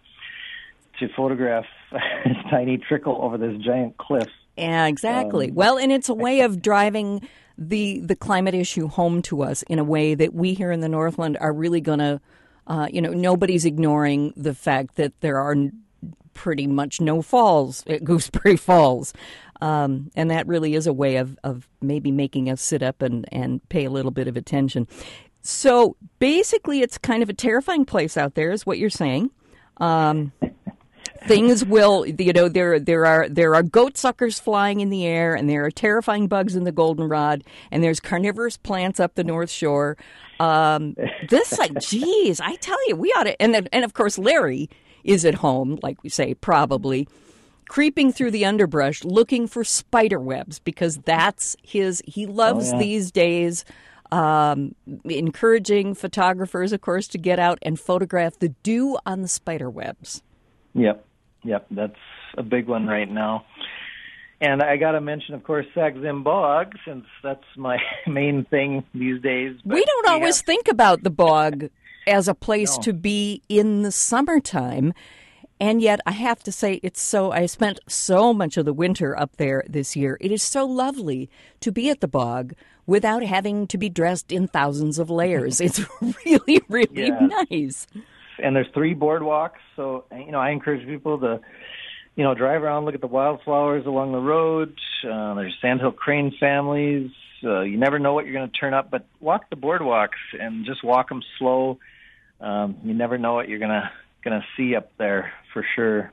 to 1.00 1.08
photograph 1.14 1.64
this 1.92 2.36
tiny 2.50 2.78
trickle 2.78 3.18
over 3.20 3.38
this 3.38 3.60
giant 3.62 3.96
cliff. 3.98 4.28
Yeah, 4.56 4.86
exactly. 4.86 5.48
Um, 5.48 5.54
well, 5.54 5.78
and 5.78 5.90
it's 5.90 6.08
a 6.08 6.14
way 6.14 6.40
of 6.40 6.60
driving 6.60 7.26
the 7.58 8.00
the 8.00 8.16
climate 8.16 8.54
issue 8.54 8.88
home 8.88 9.22
to 9.22 9.42
us 9.42 9.62
in 9.64 9.78
a 9.78 9.84
way 9.84 10.14
that 10.14 10.34
we 10.34 10.54
here 10.54 10.72
in 10.72 10.80
the 10.80 10.88
Northland 10.88 11.36
are 11.40 11.52
really 11.52 11.80
going 11.80 11.98
to, 11.98 12.20
uh, 12.66 12.88
you 12.90 13.00
know, 13.00 13.12
nobody's 13.12 13.64
ignoring 13.64 14.32
the 14.36 14.54
fact 14.54 14.96
that 14.96 15.20
there 15.20 15.38
are 15.38 15.54
pretty 16.34 16.66
much 16.66 17.00
no 17.00 17.22
falls 17.22 17.84
at 17.86 18.04
Gooseberry 18.04 18.56
Falls. 18.56 19.12
Um, 19.60 20.10
and 20.16 20.30
that 20.30 20.48
really 20.48 20.74
is 20.74 20.88
a 20.88 20.92
way 20.92 21.16
of, 21.16 21.38
of 21.44 21.68
maybe 21.80 22.10
making 22.10 22.50
us 22.50 22.60
sit 22.60 22.82
up 22.82 23.00
and, 23.00 23.26
and 23.30 23.66
pay 23.68 23.84
a 23.84 23.90
little 23.90 24.10
bit 24.10 24.26
of 24.26 24.36
attention. 24.36 24.88
So 25.40 25.96
basically, 26.18 26.80
it's 26.80 26.98
kind 26.98 27.22
of 27.22 27.28
a 27.28 27.34
terrifying 27.34 27.84
place 27.84 28.16
out 28.16 28.34
there, 28.34 28.50
is 28.50 28.66
what 28.66 28.78
you're 28.78 28.90
saying. 28.90 29.30
Um, 29.76 30.32
things 31.26 31.64
will 31.64 32.06
you 32.06 32.32
know 32.32 32.48
there 32.48 32.78
there 32.78 33.06
are 33.06 33.28
there 33.28 33.54
are 33.54 33.62
goat 33.62 33.96
suckers 33.96 34.38
flying 34.38 34.80
in 34.80 34.90
the 34.90 35.06
air 35.06 35.34
and 35.34 35.48
there 35.48 35.64
are 35.64 35.70
terrifying 35.70 36.26
bugs 36.26 36.56
in 36.56 36.64
the 36.64 36.72
goldenrod 36.72 37.42
and 37.70 37.82
there's 37.82 38.00
carnivorous 38.00 38.56
plants 38.56 39.00
up 39.00 39.14
the 39.14 39.24
north 39.24 39.50
shore 39.50 39.96
um, 40.40 40.96
this 41.28 41.58
like 41.58 41.78
geez 41.80 42.40
i 42.40 42.56
tell 42.56 42.78
you 42.88 42.96
we 42.96 43.08
ought 43.12 43.24
to 43.24 43.40
and 43.40 43.54
then 43.54 43.68
and 43.72 43.84
of 43.84 43.94
course 43.94 44.18
larry 44.18 44.68
is 45.04 45.24
at 45.24 45.34
home 45.34 45.78
like 45.82 46.02
we 46.02 46.08
say 46.08 46.34
probably 46.34 47.08
creeping 47.68 48.12
through 48.12 48.30
the 48.30 48.44
underbrush 48.44 49.04
looking 49.04 49.46
for 49.46 49.64
spider 49.64 50.20
webs 50.20 50.58
because 50.58 50.98
that's 50.98 51.56
his 51.62 52.02
he 52.06 52.26
loves 52.26 52.70
oh, 52.70 52.72
yeah. 52.74 52.78
these 52.78 53.10
days 53.10 53.64
um, 54.12 54.74
encouraging 55.06 55.94
photographers, 55.94 56.72
of 56.72 56.82
course, 56.82 57.08
to 57.08 57.18
get 57.18 57.38
out 57.38 57.58
and 57.62 57.80
photograph 57.80 58.38
the 58.38 58.50
dew 58.50 58.98
on 59.06 59.22
the 59.22 59.28
spider 59.28 59.70
webs. 59.70 60.22
Yep. 60.74 61.04
Yep, 61.44 61.66
that's 61.70 61.96
a 62.36 62.42
big 62.42 62.68
one 62.68 62.86
right 62.86 63.10
now. 63.10 63.44
And 64.40 64.60
I 64.60 64.76
got 64.76 64.92
to 64.92 65.00
mention, 65.00 65.34
of 65.34 65.44
course, 65.44 65.66
Sax-Zim 65.72 66.24
Bog, 66.24 66.74
since 66.84 67.04
that's 67.22 67.44
my 67.56 67.78
main 68.06 68.44
thing 68.44 68.84
these 68.92 69.22
days. 69.22 69.56
We 69.64 69.84
don't 69.84 70.08
always 70.08 70.38
have... 70.38 70.46
think 70.46 70.68
about 70.68 71.04
the 71.04 71.10
bog 71.10 71.68
as 72.08 72.26
a 72.26 72.34
place 72.34 72.76
no. 72.76 72.82
to 72.82 72.92
be 72.92 73.42
in 73.48 73.82
the 73.82 73.92
summertime. 73.92 74.94
And 75.60 75.80
yet, 75.80 76.00
I 76.06 76.10
have 76.10 76.42
to 76.42 76.50
say, 76.50 76.80
it's 76.82 77.00
so. 77.00 77.30
I 77.30 77.46
spent 77.46 77.78
so 77.86 78.34
much 78.34 78.56
of 78.56 78.64
the 78.64 78.72
winter 78.72 79.16
up 79.16 79.36
there 79.36 79.62
this 79.68 79.94
year. 79.94 80.18
It 80.20 80.32
is 80.32 80.42
so 80.42 80.66
lovely 80.66 81.30
to 81.60 81.70
be 81.70 81.88
at 81.88 82.00
the 82.00 82.08
bog 82.08 82.54
without 82.84 83.22
having 83.22 83.68
to 83.68 83.78
be 83.78 83.88
dressed 83.88 84.32
in 84.32 84.48
thousands 84.48 84.98
of 84.98 85.08
layers. 85.08 85.60
it's 85.60 85.80
really, 86.26 86.60
really 86.68 87.06
yeah. 87.06 87.28
nice 87.48 87.86
and 88.42 88.54
there's 88.54 88.68
three 88.74 88.94
boardwalks. 88.94 89.60
So 89.76 90.04
you 90.12 90.32
know, 90.32 90.40
I 90.40 90.50
encourage 90.50 90.86
people 90.86 91.18
to 91.20 91.40
you 92.16 92.24
know 92.24 92.34
drive 92.34 92.62
around, 92.62 92.84
look 92.84 92.94
at 92.94 93.00
the 93.00 93.06
wildflowers 93.06 93.86
along 93.86 94.12
the 94.12 94.20
road. 94.20 94.76
Uh, 95.04 95.34
there's 95.34 95.56
sandhill 95.60 95.92
crane 95.92 96.34
families. 96.38 97.10
Uh, 97.44 97.60
you 97.62 97.76
never 97.76 97.98
know 97.98 98.14
what 98.14 98.24
you're 98.24 98.34
going 98.34 98.48
to 98.48 98.56
turn 98.56 98.72
up, 98.72 98.90
but 98.90 99.04
walk 99.20 99.50
the 99.50 99.56
boardwalks 99.56 100.20
and 100.38 100.64
just 100.64 100.84
walk 100.84 101.08
them 101.08 101.22
slow. 101.38 101.78
Um, 102.40 102.76
you 102.84 102.94
never 102.94 103.18
know 103.18 103.34
what 103.34 103.48
you're 103.48 103.58
going 103.58 103.70
to 103.70 103.90
going 104.22 104.40
to 104.40 104.46
see 104.56 104.76
up 104.76 104.92
there 104.98 105.32
for 105.52 105.66
sure. 105.74 106.12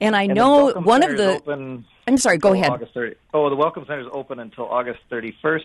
And 0.00 0.14
I 0.14 0.24
and 0.24 0.34
know 0.34 0.72
one 0.72 1.02
of 1.02 1.16
the. 1.16 1.36
Open 1.36 1.84
I'm 2.06 2.18
sorry. 2.18 2.38
Go 2.38 2.52
ahead. 2.52 2.70
August 2.70 2.92
30, 2.94 3.14
oh, 3.34 3.50
the 3.50 3.56
Welcome 3.56 3.84
Center 3.86 4.00
is 4.00 4.08
open 4.12 4.40
until 4.40 4.66
August 4.68 4.98
31st, 5.10 5.64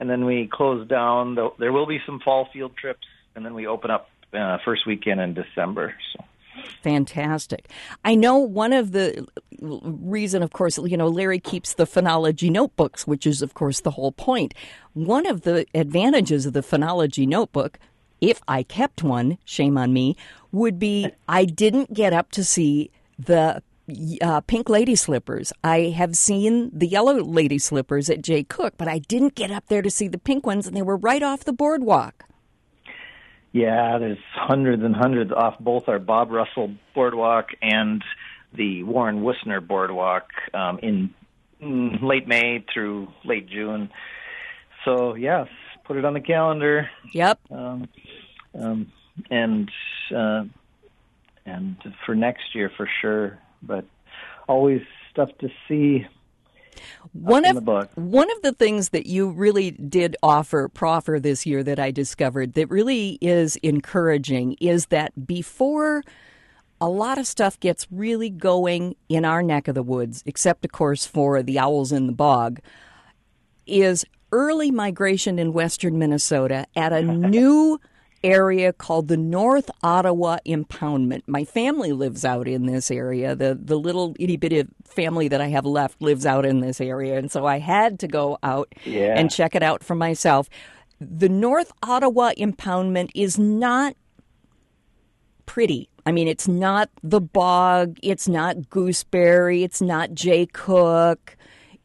and 0.00 0.10
then 0.10 0.24
we 0.24 0.48
close 0.52 0.86
down. 0.88 1.36
There 1.58 1.72
will 1.72 1.86
be 1.86 2.00
some 2.04 2.20
fall 2.20 2.48
field 2.52 2.76
trips, 2.76 3.06
and 3.36 3.44
then 3.44 3.54
we 3.54 3.66
open 3.66 3.90
up 3.90 4.08
uh, 4.32 4.58
first 4.64 4.86
weekend 4.86 5.20
in 5.20 5.34
December. 5.34 5.94
So. 6.12 6.24
Fantastic. 6.82 7.68
I 8.04 8.14
know 8.14 8.38
one 8.38 8.72
of 8.72 8.92
the 8.92 9.26
reason, 9.60 10.42
of 10.42 10.52
course, 10.52 10.78
you 10.78 10.96
know, 10.96 11.08
Larry 11.08 11.38
keeps 11.38 11.74
the 11.74 11.86
phenology 11.86 12.50
notebooks, 12.50 13.06
which 13.06 13.26
is, 13.26 13.42
of 13.42 13.54
course, 13.54 13.80
the 13.80 13.92
whole 13.92 14.12
point. 14.12 14.54
One 14.94 15.26
of 15.26 15.42
the 15.42 15.66
advantages 15.74 16.46
of 16.46 16.52
the 16.52 16.60
phenology 16.60 17.26
notebook, 17.26 17.78
if 18.20 18.40
I 18.48 18.62
kept 18.62 19.02
one, 19.02 19.38
shame 19.44 19.78
on 19.78 19.92
me, 19.92 20.16
would 20.52 20.78
be 20.78 21.10
I 21.28 21.44
didn't 21.44 21.94
get 21.94 22.12
up 22.12 22.30
to 22.32 22.44
see 22.44 22.90
the 23.18 23.62
uh, 24.20 24.40
pink 24.42 24.68
lady 24.68 24.94
slippers. 24.94 25.52
I 25.64 25.94
have 25.96 26.16
seen 26.16 26.70
the 26.72 26.86
yellow 26.86 27.14
lady 27.14 27.58
slippers 27.58 28.10
at 28.10 28.22
Jay 28.22 28.44
Cooke, 28.44 28.74
but 28.76 28.88
I 28.88 28.98
didn't 28.98 29.34
get 29.34 29.50
up 29.50 29.66
there 29.68 29.82
to 29.82 29.90
see 29.90 30.08
the 30.08 30.18
pink 30.18 30.46
ones, 30.46 30.66
and 30.66 30.76
they 30.76 30.82
were 30.82 30.96
right 30.96 31.22
off 31.22 31.44
the 31.44 31.52
boardwalk. 31.52 32.24
Yeah, 33.52 33.98
there's 33.98 34.18
hundreds 34.34 34.82
and 34.82 34.94
hundreds 34.94 35.32
off 35.32 35.54
both 35.58 35.88
our 35.88 35.98
Bob 35.98 36.30
Russell 36.30 36.74
Boardwalk 36.94 37.48
and 37.62 38.04
the 38.54 38.82
Warren 38.82 39.22
Wussner 39.22 39.66
Boardwalk 39.66 40.28
um, 40.54 40.78
in, 40.82 41.14
in 41.60 41.98
late 42.02 42.28
May 42.28 42.64
through 42.72 43.08
late 43.24 43.48
June. 43.48 43.90
So 44.84 45.14
yes, 45.14 45.48
put 45.84 45.96
it 45.96 46.04
on 46.04 46.14
the 46.14 46.20
calendar. 46.20 46.90
Yep. 47.12 47.40
Um, 47.50 47.88
um, 48.54 48.92
and 49.30 49.70
uh, 50.14 50.44
and 51.44 51.76
for 52.04 52.14
next 52.14 52.54
year 52.54 52.70
for 52.76 52.88
sure. 53.00 53.38
But 53.62 53.84
always 54.46 54.82
stuff 55.10 55.30
to 55.40 55.48
see 55.66 56.06
one 57.12 57.44
of 57.44 57.66
one 57.96 58.30
of 58.30 58.42
the 58.42 58.52
things 58.52 58.90
that 58.90 59.06
you 59.06 59.30
really 59.30 59.70
did 59.72 60.16
offer 60.22 60.68
proffer 60.68 61.18
this 61.20 61.46
year 61.46 61.62
that 61.62 61.78
I 61.78 61.90
discovered 61.90 62.54
that 62.54 62.68
really 62.70 63.18
is 63.20 63.56
encouraging 63.56 64.56
is 64.60 64.86
that 64.86 65.26
before 65.26 66.02
a 66.80 66.88
lot 66.88 67.18
of 67.18 67.26
stuff 67.26 67.58
gets 67.60 67.86
really 67.90 68.30
going 68.30 68.94
in 69.08 69.24
our 69.24 69.42
neck 69.42 69.68
of 69.68 69.74
the 69.74 69.82
woods, 69.82 70.22
except 70.26 70.64
of 70.64 70.72
course 70.72 71.06
for 71.06 71.42
the 71.42 71.58
owls 71.58 71.92
in 71.92 72.06
the 72.06 72.12
bog, 72.12 72.60
is 73.66 74.04
early 74.30 74.70
migration 74.70 75.38
in 75.38 75.52
western 75.52 75.98
Minnesota 75.98 76.66
at 76.76 76.92
a 76.92 77.02
new 77.02 77.80
area 78.24 78.72
called 78.72 79.08
the 79.08 79.16
North 79.16 79.70
Ottawa 79.82 80.38
Impoundment. 80.46 81.22
My 81.26 81.44
family 81.44 81.92
lives 81.92 82.24
out 82.24 82.48
in 82.48 82.66
this 82.66 82.90
area. 82.90 83.34
The 83.34 83.58
the 83.60 83.78
little 83.78 84.14
itty 84.18 84.36
bitty 84.36 84.66
family 84.84 85.28
that 85.28 85.40
I 85.40 85.48
have 85.48 85.64
left 85.64 86.02
lives 86.02 86.26
out 86.26 86.44
in 86.44 86.60
this 86.60 86.80
area, 86.80 87.18
and 87.18 87.30
so 87.30 87.46
I 87.46 87.58
had 87.58 87.98
to 88.00 88.08
go 88.08 88.38
out 88.42 88.72
yeah. 88.84 89.14
and 89.16 89.30
check 89.30 89.54
it 89.54 89.62
out 89.62 89.84
for 89.84 89.94
myself. 89.94 90.48
The 91.00 91.28
North 91.28 91.72
Ottawa 91.82 92.32
Impoundment 92.36 93.10
is 93.14 93.38
not 93.38 93.94
pretty. 95.46 95.88
I 96.04 96.12
mean, 96.12 96.26
it's 96.26 96.48
not 96.48 96.90
the 97.02 97.20
bog, 97.20 97.98
it's 98.02 98.28
not 98.28 98.70
gooseberry, 98.70 99.62
it's 99.62 99.80
not 99.80 100.12
Jay 100.12 100.46
Cooke. 100.46 101.36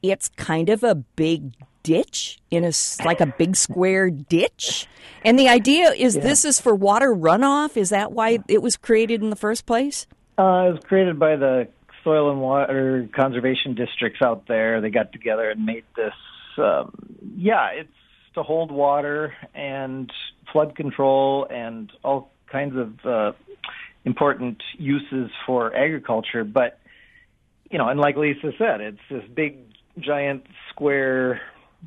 It's 0.02 0.30
kind 0.30 0.70
of 0.70 0.84
a 0.84 0.96
big 0.96 1.54
ditch 1.84 2.40
in 2.50 2.64
a 2.64 2.72
like 3.06 3.22
a 3.22 3.26
big 3.26 3.56
square 3.56 4.10
ditch? 4.10 4.88
And 5.26 5.38
the 5.38 5.48
idea 5.48 5.92
is 5.92 6.16
yeah. 6.16 6.24
this 6.24 6.46
is 6.46 6.60
for 6.60 6.76
water 6.76 7.14
runoff? 7.14 7.78
Is 7.78 7.90
that 7.90 8.12
why 8.12 8.40
it 8.48 8.62
was 8.62 8.78
created 8.78 9.22
in 9.22 9.30
the 9.30 9.36
first 9.36 9.66
place? 9.66 10.08
Uh, 10.38 10.68
it 10.68 10.72
was 10.74 10.80
created 10.86 11.20
by 11.20 11.36
the 11.36 11.68
soil 12.04 12.32
and 12.32 12.42
water 12.42 13.08
conservation 13.16 13.76
districts 13.76 14.22
out 14.22 14.48
there. 14.48 14.82
They 14.82 14.90
got 14.90 15.12
together 15.12 15.50
and 15.50 15.66
made 15.66 15.86
this 15.96 16.14
um, 16.58 16.94
yeah 17.36 17.70
it's 17.70 17.90
to 18.36 18.44
hold 18.44 18.72
water 18.72 19.34
and 19.54 20.12
flood 20.52 20.76
control 20.76 21.48
and 21.50 21.92
all 22.04 22.32
kinds 22.52 22.76
of 22.76 23.06
uh, 23.06 23.32
important 24.06 24.62
uses 24.78 25.30
for 25.46 25.76
agriculture. 25.76 26.44
But 26.44 26.80
you 27.72 27.78
know 27.78 27.88
and 27.88 28.00
like 28.00 28.18
lisa 28.18 28.52
said 28.58 28.82
it's 28.82 29.00
this 29.10 29.24
big 29.34 29.58
giant 30.00 30.46
square 30.70 31.42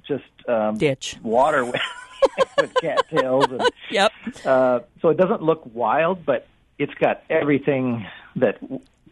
just 0.07 0.25
um, 0.49 0.77
ditch 0.77 1.17
water 1.23 1.65
with 2.59 2.75
cattails. 2.81 3.47
And, 3.51 3.63
yep. 3.91 4.13
Uh, 4.45 4.81
so 5.01 5.09
it 5.09 5.17
doesn't 5.17 5.43
look 5.43 5.63
wild, 5.73 6.25
but 6.25 6.47
it's 6.79 6.95
got 6.95 7.23
everything 7.31 8.07
that 8.37 8.59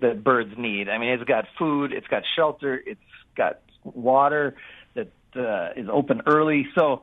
that 0.00 0.22
birds 0.22 0.54
need. 0.58 0.88
I 0.88 0.98
mean, 0.98 1.10
it's 1.10 1.24
got 1.24 1.46
food, 1.58 1.92
it's 1.92 2.06
got 2.08 2.24
shelter, 2.36 2.82
it's 2.84 3.00
got 3.36 3.60
water 3.84 4.54
that 4.94 5.08
uh, 5.36 5.70
is 5.76 5.88
open 5.90 6.22
early. 6.26 6.66
So 6.74 7.02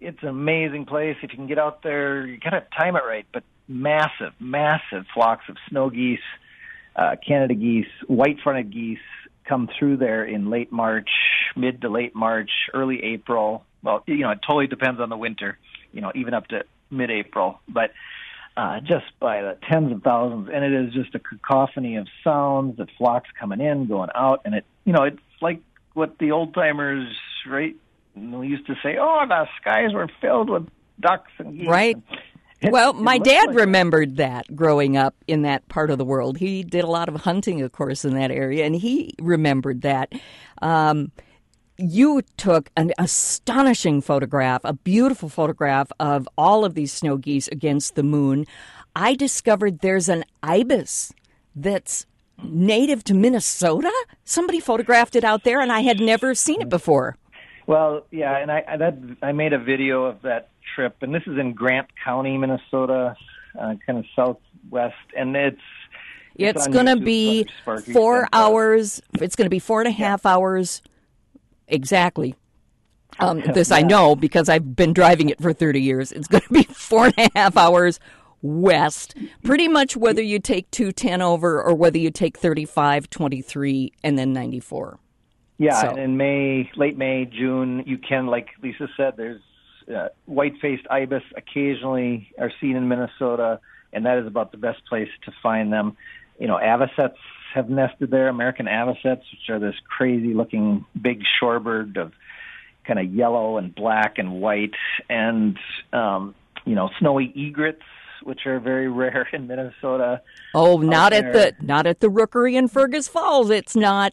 it's 0.00 0.22
an 0.22 0.28
amazing 0.28 0.86
place. 0.86 1.16
If 1.22 1.32
you 1.32 1.36
can 1.36 1.46
get 1.46 1.58
out 1.58 1.82
there, 1.82 2.26
you 2.26 2.38
gotta 2.38 2.64
time 2.76 2.96
it 2.96 3.04
right. 3.06 3.26
But 3.32 3.44
massive, 3.68 4.32
massive 4.40 5.04
flocks 5.12 5.44
of 5.48 5.56
snow 5.68 5.90
geese, 5.90 6.18
uh, 6.96 7.16
Canada 7.26 7.54
geese, 7.54 7.86
white-fronted 8.06 8.72
geese 8.72 8.98
come 9.48 9.68
through 9.78 9.98
there 9.98 10.24
in 10.24 10.50
late 10.50 10.72
March, 10.72 11.10
mid 11.56 11.82
to 11.82 11.88
late 11.88 12.14
March, 12.14 12.50
early 12.72 13.02
April. 13.02 13.64
Well, 13.82 14.02
you 14.06 14.18
know, 14.18 14.30
it 14.30 14.40
totally 14.46 14.66
depends 14.66 15.00
on 15.00 15.08
the 15.08 15.16
winter. 15.16 15.58
You 15.92 16.00
know, 16.00 16.12
even 16.14 16.34
up 16.34 16.48
to 16.48 16.64
mid-April, 16.90 17.60
but 17.68 17.92
uh, 18.56 18.80
just 18.80 19.06
by 19.20 19.42
the 19.42 19.58
tens 19.68 19.92
of 19.92 20.02
thousands, 20.02 20.48
and 20.52 20.64
it 20.64 20.72
is 20.72 20.92
just 20.92 21.14
a 21.14 21.18
cacophony 21.18 21.96
of 21.96 22.06
sounds, 22.22 22.76
the 22.76 22.86
flocks 22.98 23.28
coming 23.38 23.60
in, 23.60 23.86
going 23.86 24.10
out, 24.14 24.42
and 24.44 24.54
it, 24.54 24.64
you 24.84 24.92
know, 24.92 25.04
it's 25.04 25.18
like 25.40 25.60
what 25.92 26.18
the 26.18 26.30
old 26.30 26.54
timers, 26.54 27.08
right, 27.48 27.74
used 28.16 28.66
to 28.66 28.74
say, 28.82 28.96
"Oh, 28.98 29.24
the 29.28 29.46
skies 29.60 29.92
were 29.92 30.08
filled 30.20 30.50
with 30.50 30.68
ducks 31.00 31.32
and 31.38 31.58
geese." 31.58 31.68
Right. 31.68 31.96
It, 31.96 32.18
well, 32.72 32.92
my 32.92 33.18
dad 33.18 33.48
like- 33.48 33.56
remembered 33.56 34.16
that 34.16 34.54
growing 34.54 34.96
up 34.96 35.14
in 35.26 35.42
that 35.42 35.66
part 35.68 35.90
of 35.90 35.98
the 35.98 36.04
world. 36.04 36.38
He 36.38 36.62
did 36.62 36.84
a 36.84 36.88
lot 36.88 37.08
of 37.08 37.14
hunting, 37.22 37.62
of 37.62 37.72
course, 37.72 38.04
in 38.04 38.14
that 38.14 38.30
area, 38.30 38.64
and 38.64 38.74
he 38.74 39.14
remembered 39.20 39.82
that. 39.82 40.12
Um, 40.62 41.10
you 41.76 42.22
took 42.36 42.70
an 42.76 42.92
astonishing 42.98 44.00
photograph, 44.00 44.60
a 44.64 44.74
beautiful 44.74 45.28
photograph 45.28 45.90
of 45.98 46.28
all 46.38 46.64
of 46.64 46.74
these 46.74 46.92
snow 46.92 47.16
geese 47.16 47.48
against 47.48 47.96
the 47.96 48.04
moon. 48.04 48.46
I 48.94 49.14
discovered 49.16 49.80
there's 49.80 50.08
an 50.08 50.24
ibis 50.42 51.12
that's 51.56 52.06
native 52.44 53.02
to 53.04 53.14
Minnesota. 53.14 53.90
Somebody 54.24 54.60
photographed 54.60 55.16
it 55.16 55.24
out 55.24 55.42
there, 55.42 55.60
and 55.60 55.72
I 55.72 55.80
had 55.80 55.98
never 55.98 56.32
seen 56.34 56.60
it 56.60 56.68
before. 56.68 57.16
Well, 57.66 58.06
yeah, 58.12 58.36
and 58.38 58.52
I 58.52 58.62
I- 58.68 58.76
that 58.76 58.98
I 59.22 59.32
made 59.32 59.52
a 59.52 59.58
video 59.58 60.04
of 60.04 60.22
that 60.22 60.50
trip, 60.74 60.96
and 61.02 61.14
this 61.14 61.22
is 61.26 61.38
in 61.38 61.52
Grant 61.52 61.88
County, 62.04 62.36
Minnesota, 62.38 63.16
uh, 63.58 63.74
kind 63.86 63.98
of 63.98 64.04
southwest, 64.16 64.94
and 65.16 65.36
it's 65.36 65.60
It's 66.36 66.66
on 66.66 66.72
going 66.72 66.86
to 66.86 66.96
be 66.96 67.46
four 67.92 68.28
hours. 68.32 69.00
It's 69.14 69.36
going 69.36 69.46
to 69.46 69.50
be 69.50 69.58
four 69.58 69.80
and 69.80 69.88
a 69.88 69.92
half 69.92 70.26
hours 70.26 70.82
exactly. 71.68 72.34
Um, 73.18 73.40
this 73.54 73.70
I 73.70 73.82
know 73.82 74.16
because 74.16 74.48
I've 74.48 74.74
been 74.74 74.92
driving 74.92 75.28
it 75.28 75.40
for 75.40 75.52
30 75.52 75.80
years. 75.80 76.12
It's 76.12 76.28
going 76.28 76.42
to 76.42 76.52
be 76.52 76.62
four 76.72 77.06
and 77.06 77.14
a 77.18 77.28
half 77.34 77.56
hours 77.56 78.00
west. 78.42 79.14
Pretty 79.42 79.68
much 79.68 79.96
whether 79.96 80.20
you 80.22 80.38
take 80.38 80.70
210 80.70 81.22
over 81.22 81.62
or 81.62 81.74
whether 81.74 81.98
you 81.98 82.10
take 82.10 82.36
35, 82.36 83.08
23, 83.08 83.92
and 84.02 84.18
then 84.18 84.32
94. 84.32 84.98
Yeah, 85.56 85.80
So- 85.80 85.90
and 85.90 85.98
in 85.98 86.16
May, 86.16 86.70
late 86.76 86.98
May, 86.98 87.24
June, 87.24 87.84
you 87.86 87.96
can, 87.96 88.26
like 88.26 88.48
Lisa 88.62 88.88
said, 88.96 89.14
there's 89.16 89.40
uh, 89.92 90.08
white-faced 90.26 90.86
ibis 90.90 91.22
occasionally 91.36 92.30
are 92.38 92.52
seen 92.60 92.76
in 92.76 92.88
Minnesota, 92.88 93.60
and 93.92 94.06
that 94.06 94.18
is 94.18 94.26
about 94.26 94.52
the 94.52 94.58
best 94.58 94.84
place 94.86 95.08
to 95.24 95.32
find 95.42 95.72
them. 95.72 95.96
You 96.38 96.46
know, 96.46 96.58
avocets 96.58 97.18
have 97.54 97.68
nested 97.68 98.10
there, 98.10 98.28
American 98.28 98.66
avocets, 98.66 99.22
which 99.30 99.48
are 99.48 99.58
this 99.58 99.76
crazy-looking 99.86 100.84
big 101.00 101.22
shorebird 101.40 101.96
of 101.96 102.12
kind 102.84 102.98
of 102.98 103.12
yellow 103.12 103.56
and 103.56 103.74
black 103.74 104.18
and 104.18 104.32
white, 104.40 104.74
and 105.08 105.58
um, 105.92 106.34
you 106.64 106.74
know, 106.74 106.90
snowy 106.98 107.32
egrets, 107.34 107.82
which 108.22 108.46
are 108.46 108.58
very 108.60 108.88
rare 109.02 109.28
in 109.32 109.46
Minnesota. 109.46 110.20
Oh, 110.54 110.78
not 110.78 111.12
at 111.12 111.32
the 111.32 111.54
not 111.60 111.86
at 111.86 112.00
the 112.00 112.10
Rookery 112.10 112.56
in 112.56 112.68
Fergus 112.68 113.08
Falls. 113.08 113.50
It's 113.50 113.76
not. 113.76 114.12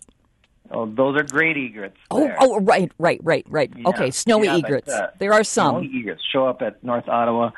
Oh, 0.72 0.86
those 0.86 1.20
are 1.20 1.24
great 1.24 1.58
egrets. 1.58 1.98
Oh, 2.10 2.22
there. 2.22 2.38
oh, 2.40 2.60
right, 2.62 2.92
right, 2.98 3.20
right, 3.24 3.46
right. 3.50 3.72
Yeah. 3.76 3.90
Okay, 3.90 4.12
snowy 4.12 4.48
Yeah, 4.48 4.58
egrets. 4.58 4.92
uh, 4.92 5.12
there 5.20 5.34
are 5.34 5.44
some. 5.44 5.82
Snowy 5.84 6.00
egrets 6.00 6.22
show 6.32 6.46
up 6.48 6.62
at 6.62 6.84
North 6.84 7.08
Ottawa. 7.10 7.52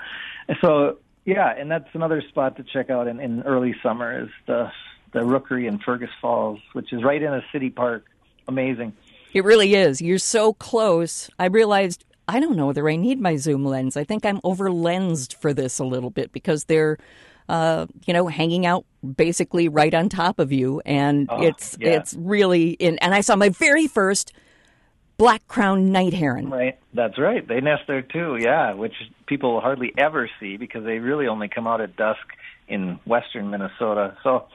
So 0.62 0.97
yeah, 1.26 1.54
and 1.58 1.71
that's 1.71 1.88
another 1.93 2.21
spot 2.21 2.58
to 2.58 2.63
check 2.63 2.89
out 2.89 3.08
in, 3.08 3.19
in 3.19 3.43
early 3.43 3.76
summer 3.82 4.23
is 4.23 4.30
the 4.47 4.71
the 5.13 5.23
Rookery 5.23 5.67
in 5.67 5.78
Fergus 5.80 6.10
Falls, 6.19 6.60
which 6.73 6.91
is 6.91 7.04
right 7.04 7.21
in 7.21 7.34
a 7.34 7.43
city 7.52 7.69
park. 7.69 8.06
Amazing. 8.47 8.93
It 9.34 9.43
really 9.43 9.76
is. 9.76 10.02
You're 10.02 10.17
so 10.17 10.54
close. 10.54 11.30
I 11.39 11.45
realized 11.45 12.04
I 12.28 12.39
don't 12.39 12.56
know 12.56 12.67
whether 12.67 12.89
I 12.89 12.95
need 12.95 13.19
my 13.21 13.36
zoom 13.36 13.63
lens. 13.65 13.95
I 13.95 14.04
think 14.04 14.26
I'm 14.26 14.39
over 14.43 14.71
lensed 14.71 15.39
for 15.39 15.54
this 15.54 15.78
a 15.80 15.84
little 15.84 16.10
bit 16.10 16.32
because 16.32 16.65
they're, 16.65 16.97
uh, 17.49 17.88
you 18.06 18.13
know, 18.13 18.27
hanging 18.27 18.65
out 18.65 18.86
basically 19.15 19.67
right 19.67 19.93
on 19.93 20.10
top 20.10 20.39
of 20.39 20.51
you, 20.51 20.82
and 20.86 21.27
Oh, 21.29 21.41
it's 21.41 21.77
yeah. 21.79 21.89
it's 21.91 22.13
really 22.13 22.71
in. 22.71 22.97
And 22.99 23.13
I 23.13 23.21
saw 23.21 23.36
my 23.36 23.49
very 23.49 23.88
first 23.88 24.34
black 25.17 25.47
crowned 25.47 25.91
night 25.91 26.13
heron. 26.13 26.49
Right. 26.49 26.77
That's 26.93 27.17
right. 27.17 27.47
They 27.47 27.62
nest 27.62 27.84
there 27.88 28.01
too. 28.01 28.38
Yeah, 28.39 28.73
which 28.73 28.95
people 29.27 29.62
hardly 29.62 29.93
ever 29.97 30.29
see 30.39 30.58
because 30.58 30.84
they 30.84 30.99
really 30.99 31.27
only 31.27 31.47
come 31.47 31.67
out 31.67 31.82
at 31.82 31.95
dusk 31.95 32.19
in 32.67 32.99
western 33.06 33.49
Minnesota. 33.49 34.17
So 34.23 34.47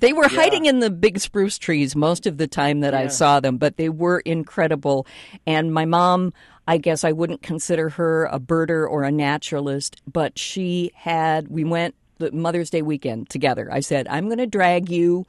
They 0.00 0.12
were 0.12 0.28
hiding 0.28 0.66
in 0.66 0.80
the 0.80 0.90
big 0.90 1.18
spruce 1.20 1.58
trees 1.58 1.94
most 1.94 2.26
of 2.26 2.38
the 2.38 2.46
time 2.46 2.80
that 2.80 2.94
I 2.94 3.08
saw 3.08 3.40
them, 3.40 3.58
but 3.58 3.76
they 3.76 3.88
were 3.88 4.20
incredible. 4.20 5.06
And 5.46 5.72
my 5.72 5.84
mom, 5.84 6.32
I 6.66 6.78
guess 6.78 7.04
I 7.04 7.12
wouldn't 7.12 7.42
consider 7.42 7.90
her 7.90 8.24
a 8.26 8.40
birder 8.40 8.88
or 8.88 9.02
a 9.04 9.12
naturalist, 9.12 10.00
but 10.10 10.38
she 10.38 10.92
had, 10.94 11.48
we 11.48 11.62
went 11.64 11.94
the 12.18 12.32
Mother's 12.32 12.70
Day 12.70 12.82
weekend 12.82 13.30
together. 13.30 13.68
I 13.70 13.80
said, 13.80 14.06
I'm 14.08 14.26
going 14.26 14.38
to 14.38 14.46
drag 14.46 14.90
you 14.90 15.26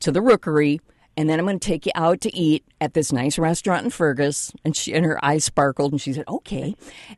to 0.00 0.12
the 0.12 0.22
rookery 0.22 0.80
and 1.18 1.28
then 1.28 1.40
I'm 1.40 1.46
going 1.46 1.58
to 1.58 1.66
take 1.66 1.84
you 1.84 1.90
out 1.96 2.20
to 2.20 2.34
eat 2.34 2.64
at 2.80 2.94
this 2.94 3.12
nice 3.12 3.40
restaurant 3.40 3.84
in 3.84 3.90
Fergus. 3.90 4.52
And 4.64 4.76
she 4.76 4.94
and 4.94 5.04
her 5.04 5.22
eyes 5.24 5.44
sparkled, 5.44 5.90
and 5.90 6.00
she 6.00 6.12
said, 6.12 6.22
"Okay." 6.28 6.76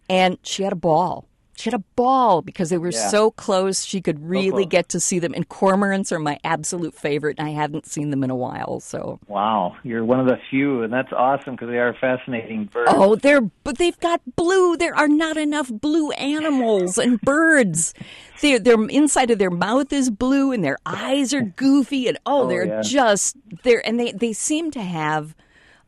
And 0.08 0.38
she 0.42 0.62
had 0.62 0.72
a 0.72 0.76
ball. 0.76 1.26
She 1.60 1.70
had 1.70 1.78
a 1.78 1.84
ball 1.96 2.42
because 2.42 2.70
they 2.70 2.78
were 2.78 2.90
Yeah. 2.90 3.08
so 3.08 3.30
close. 3.30 3.84
She 3.84 4.00
could 4.00 4.26
really 4.28 4.64
close. 4.64 4.70
get 4.70 4.88
to 4.90 5.00
see 5.00 5.18
them. 5.18 5.34
And 5.34 5.48
cormorants 5.48 6.10
are 6.10 6.18
my 6.18 6.38
absolute 6.42 6.94
favorite. 6.94 7.36
And 7.38 7.46
I 7.46 7.52
haven't 7.52 7.86
seen 7.86 8.10
them 8.10 8.24
in 8.24 8.30
a 8.30 8.34
while. 8.36 8.80
So, 8.80 9.20
wow, 9.28 9.76
you're 9.84 10.04
one 10.04 10.18
of 10.20 10.26
the 10.26 10.38
few, 10.50 10.82
and 10.82 10.92
that's 10.92 11.12
awesome 11.12 11.54
because 11.54 11.68
they 11.68 11.78
are 11.78 11.94
fascinating 12.00 12.64
birds. 12.72 12.90
oh, 12.94 13.14
they're 13.14 13.42
but 13.42 13.78
they've 13.78 13.98
got 14.00 14.20
blue. 14.36 14.76
There 14.76 14.94
are 14.96 15.08
not 15.08 15.36
enough 15.36 15.68
blue 15.70 16.10
animals 16.12 16.98
and 16.98 17.20
birds. 17.22 17.92
Their 18.40 18.58
their 18.58 18.82
inside 18.88 19.30
of 19.30 19.38
their 19.38 19.50
mouth 19.50 19.92
is 19.92 20.10
blue, 20.10 20.50
and 20.52 20.64
their 20.64 20.78
eyes 20.86 21.34
are 21.34 21.42
goofy. 21.42 22.08
And 22.08 22.18
oh, 22.26 22.44
Oh, 22.44 22.48
they're 22.48 22.66
yeah. 22.66 22.80
just 22.82 23.36
they're 23.64 23.86
and 23.86 24.00
they 24.00 24.12
they 24.12 24.32
seem 24.32 24.70
to 24.72 24.80
have. 24.82 25.34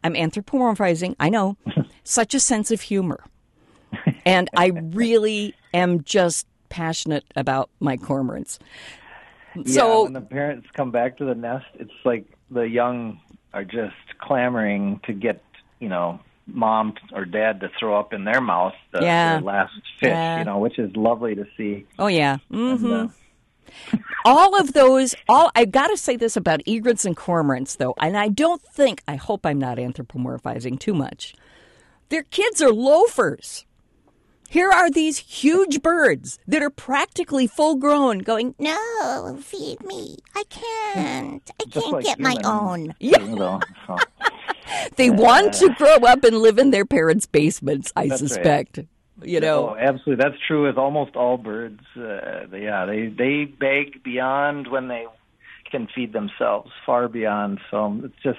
I'm 0.05 0.15
anthropomorphizing. 0.15 1.15
I 1.21 1.29
know 1.31 1.57
such 2.05 2.35
a 2.35 2.41
sense 2.41 2.71
of 2.71 2.83
humor, 2.83 3.25
and 4.27 4.51
I 4.57 4.67
really 4.75 5.55
am 5.75 6.03
just 6.05 6.47
passionate 6.69 7.25
about 7.37 7.71
my 7.81 7.97
cormorants. 7.97 8.59
Yeah, 9.55 9.63
So 9.75 10.05
when 10.05 10.13
the 10.15 10.21
parents 10.21 10.67
come 10.75 10.91
back 10.91 11.19
to 11.19 11.25
the 11.25 11.35
nest, 11.35 11.67
it's 11.75 11.91
like 12.05 12.25
the 12.51 12.63
young 12.63 13.21
are 13.53 13.65
just 13.65 13.95
clamoring 14.19 15.01
to 15.05 15.13
get, 15.13 15.43
you 15.79 15.89
know, 15.91 16.21
mom 16.47 16.95
or 17.13 17.25
dad 17.25 17.61
to 17.61 17.71
throw 17.79 17.99
up 17.99 18.13
in 18.13 18.25
their 18.25 18.41
mouth 18.41 18.73
the, 18.93 19.03
Yeah. 19.03 19.35
their 19.35 19.43
last 19.43 19.73
fish, 20.01 20.09
Yeah. 20.09 20.39
you 20.39 20.45
know, 20.45 20.59
which 20.59 20.79
is 20.79 20.95
lovely 20.97 21.35
to 21.35 21.47
see. 21.57 21.85
Oh 21.99 22.07
yeah. 22.09 22.39
And, 22.51 22.87
uh, 22.93 23.09
all 24.25 24.59
of 24.61 24.73
those 24.73 25.15
all 25.29 25.51
I 25.55 25.65
got 25.65 25.89
to 25.89 25.97
say 25.97 26.17
this 26.17 26.37
about 26.37 26.61
egrets 26.67 27.05
and 27.05 27.17
cormorants 27.17 27.77
though, 27.77 27.95
and 28.01 28.17
I 28.17 28.29
don't 28.29 28.63
think 28.63 29.03
I 29.07 29.17
hope 29.17 29.45
I'm 29.47 29.59
not 29.59 29.79
anthropomorphizing 29.79 30.79
too 30.79 30.95
much. 30.95 31.35
Their 32.09 32.23
kids 32.25 32.61
are 32.61 32.73
loafers. 32.73 33.65
Here 34.53 34.71
are 34.71 34.91
these 34.91 35.17
huge 35.17 35.81
birds 35.81 36.39
that 36.47 36.61
are 36.63 36.69
practically 36.69 37.47
full 37.47 37.77
grown 37.77 38.19
going, 38.19 38.55
No, 38.59 39.39
feed 39.41 39.83
me. 39.83 40.19
I 40.37 40.45
can't. 40.51 41.51
I 41.59 41.65
just 41.65 41.87
can't 41.87 41.93
like 41.95 42.05
get 42.05 42.21
my 42.21 42.37
own. 42.45 42.95
Yeah. 43.01 43.25
you 43.25 43.35
know, 43.35 43.61
so. 43.87 43.97
they 44.97 45.09
want 45.09 45.55
to 45.55 45.75
grow 45.79 45.95
up 46.07 46.25
and 46.25 46.37
live 46.37 46.59
in 46.59 46.71
their 46.71 46.85
parents' 46.85 47.25
basements, 47.25 47.95
I 47.97 48.09
That's 48.09 48.21
right. 48.21 48.29
suspect. 48.29 48.81
You 49.23 49.41
know. 49.41 49.71
Oh, 49.71 49.77
absolutely. 49.79 50.23
That's 50.23 50.37
true 50.47 50.67
with 50.67 50.77
almost 50.77 51.17
all 51.17 51.39
birds. 51.39 51.81
Uh, 51.97 52.55
yeah, 52.55 52.85
they 52.85 53.07
they 53.07 53.45
beg 53.47 54.03
beyond 54.03 54.71
when 54.71 54.89
they 54.89 55.07
can 55.73 55.89
feed 55.93 56.13
themselves, 56.13 56.71
far 56.87 57.09
beyond. 57.09 57.59
So 57.71 58.01
it's 58.05 58.23
just 58.23 58.39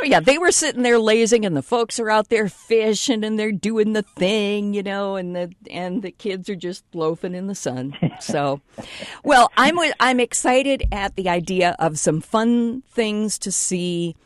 Oh, 0.00 0.04
yeah, 0.04 0.20
they 0.20 0.38
were 0.38 0.50
sitting 0.50 0.82
there 0.82 0.98
lazing, 0.98 1.44
and 1.44 1.56
the 1.56 1.62
folks 1.62 2.00
are 2.00 2.10
out 2.10 2.28
there 2.28 2.48
fishing, 2.48 3.24
and 3.24 3.38
they're 3.38 3.52
doing 3.52 3.92
the 3.92 4.02
thing, 4.02 4.74
you 4.74 4.82
know, 4.82 5.16
and 5.16 5.34
the 5.34 5.52
and 5.70 6.02
the 6.02 6.10
kids 6.10 6.48
are 6.48 6.56
just 6.56 6.84
loafing 6.94 7.34
in 7.34 7.46
the 7.46 7.54
sun. 7.54 7.94
So, 8.20 8.60
well, 9.24 9.50
I'm 9.56 9.78
I'm 9.98 10.20
excited 10.20 10.84
at 10.90 11.16
the 11.16 11.28
idea 11.28 11.76
of 11.78 11.98
some 11.98 12.20
fun 12.20 12.82
things 12.88 13.38
to 13.40 13.52
see 13.52 14.16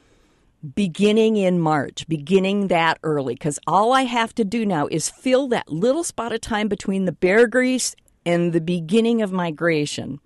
beginning 0.75 1.37
in 1.37 1.59
March, 1.59 2.07
beginning 2.09 2.69
that 2.69 2.99
early, 3.03 3.35
because 3.35 3.59
all 3.67 3.93
I 3.93 4.03
have 4.03 4.35
to 4.37 4.45
do 4.45 4.65
now 4.65 4.87
is 4.87 5.11
fill 5.11 5.49
that 5.49 5.71
little 5.71 6.05
spot 6.05 6.33
of 6.33 6.41
time 6.41 6.69
between 6.69 7.05
the 7.05 7.13
Beargrease 7.13 7.95
and 8.25 8.53
the 8.53 8.61
beginning 8.61 9.23
of 9.23 9.33
migration. 9.33 10.21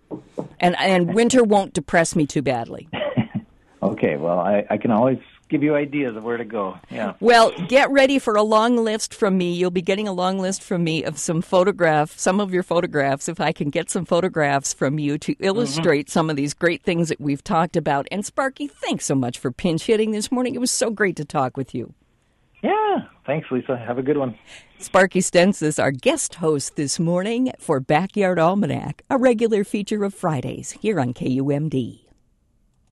And, 0.61 0.77
and 0.79 1.15
winter 1.15 1.43
won't 1.45 1.73
depress 1.73 2.17
me 2.17 2.27
too 2.27 2.43
badly. 2.43 2.89
okay, 3.83 4.17
well, 4.17 4.41
I, 4.41 4.67
I 4.71 4.77
can 4.77 4.91
always 4.91 5.19
give 5.49 5.63
you 5.63 5.75
ideas 5.75 6.15
of 6.17 6.25
where 6.25 6.37
to 6.37 6.45
go. 6.45 6.79
Yeah. 6.91 7.15
Well, 7.21 7.53
get 7.69 7.91
ready 7.91 8.19
for 8.19 8.35
a 8.35 8.43
long 8.43 8.77
list 8.77 9.15
from 9.15 9.39
me. 9.39 9.55
You'll 9.55 9.71
be 9.71 9.83
getting 9.83 10.07
a 10.07 10.13
long 10.13 10.39
list 10.39 10.63
from 10.63 10.85
me 10.85 11.03
of 11.05 11.19
some 11.19 11.43
photographs, 11.43 12.21
some 12.21 12.41
of 12.41 12.53
your 12.53 12.63
photographs, 12.63 13.29
if 13.29 13.41
I 13.41 13.53
can 13.53 13.71
get 13.71 13.91
some 13.91 14.05
photographs 14.05 14.75
from 14.75 14.99
you 14.99 15.19
to 15.19 15.35
illustrate 15.41 16.07
mm-hmm. 16.07 16.13
some 16.13 16.31
of 16.31 16.37
these 16.37 16.55
great 16.55 16.83
things 16.83 17.09
that 17.09 17.21
we've 17.21 17.43
talked 17.43 17.77
about. 17.77 18.07
And 18.11 18.25
Sparky, 18.25 18.69
thanks 18.69 19.07
so 19.07 19.15
much 19.15 19.39
for 19.39 19.51
pinch 19.51 19.85
hitting 19.85 20.11
this 20.13 20.31
morning. 20.31 20.55
It 20.55 20.61
was 20.61 20.71
so 20.71 20.91
great 20.91 21.17
to 21.17 21.25
talk 21.25 21.57
with 21.57 21.75
you. 21.75 21.95
Yeah. 22.63 23.05
Thanks, 23.27 23.51
Lisa. 23.51 23.77
Have 23.77 23.99
a 23.99 24.03
good 24.03 24.17
one. 24.17 24.37
Sparky 24.79 25.21
Stensaas, 25.21 25.83
our 25.83 25.91
guest 25.91 26.37
host 26.37 26.77
this 26.77 26.99
morning 26.99 27.53
for 27.59 27.79
Backyard 27.79 28.39
Almanac, 28.39 29.03
a 29.11 29.19
regular 29.19 29.65
feature 29.65 30.05
of 30.05 30.15
Fridays 30.15 30.73
here 30.73 30.99
on 30.99 31.13
KUMD. 31.15 32.08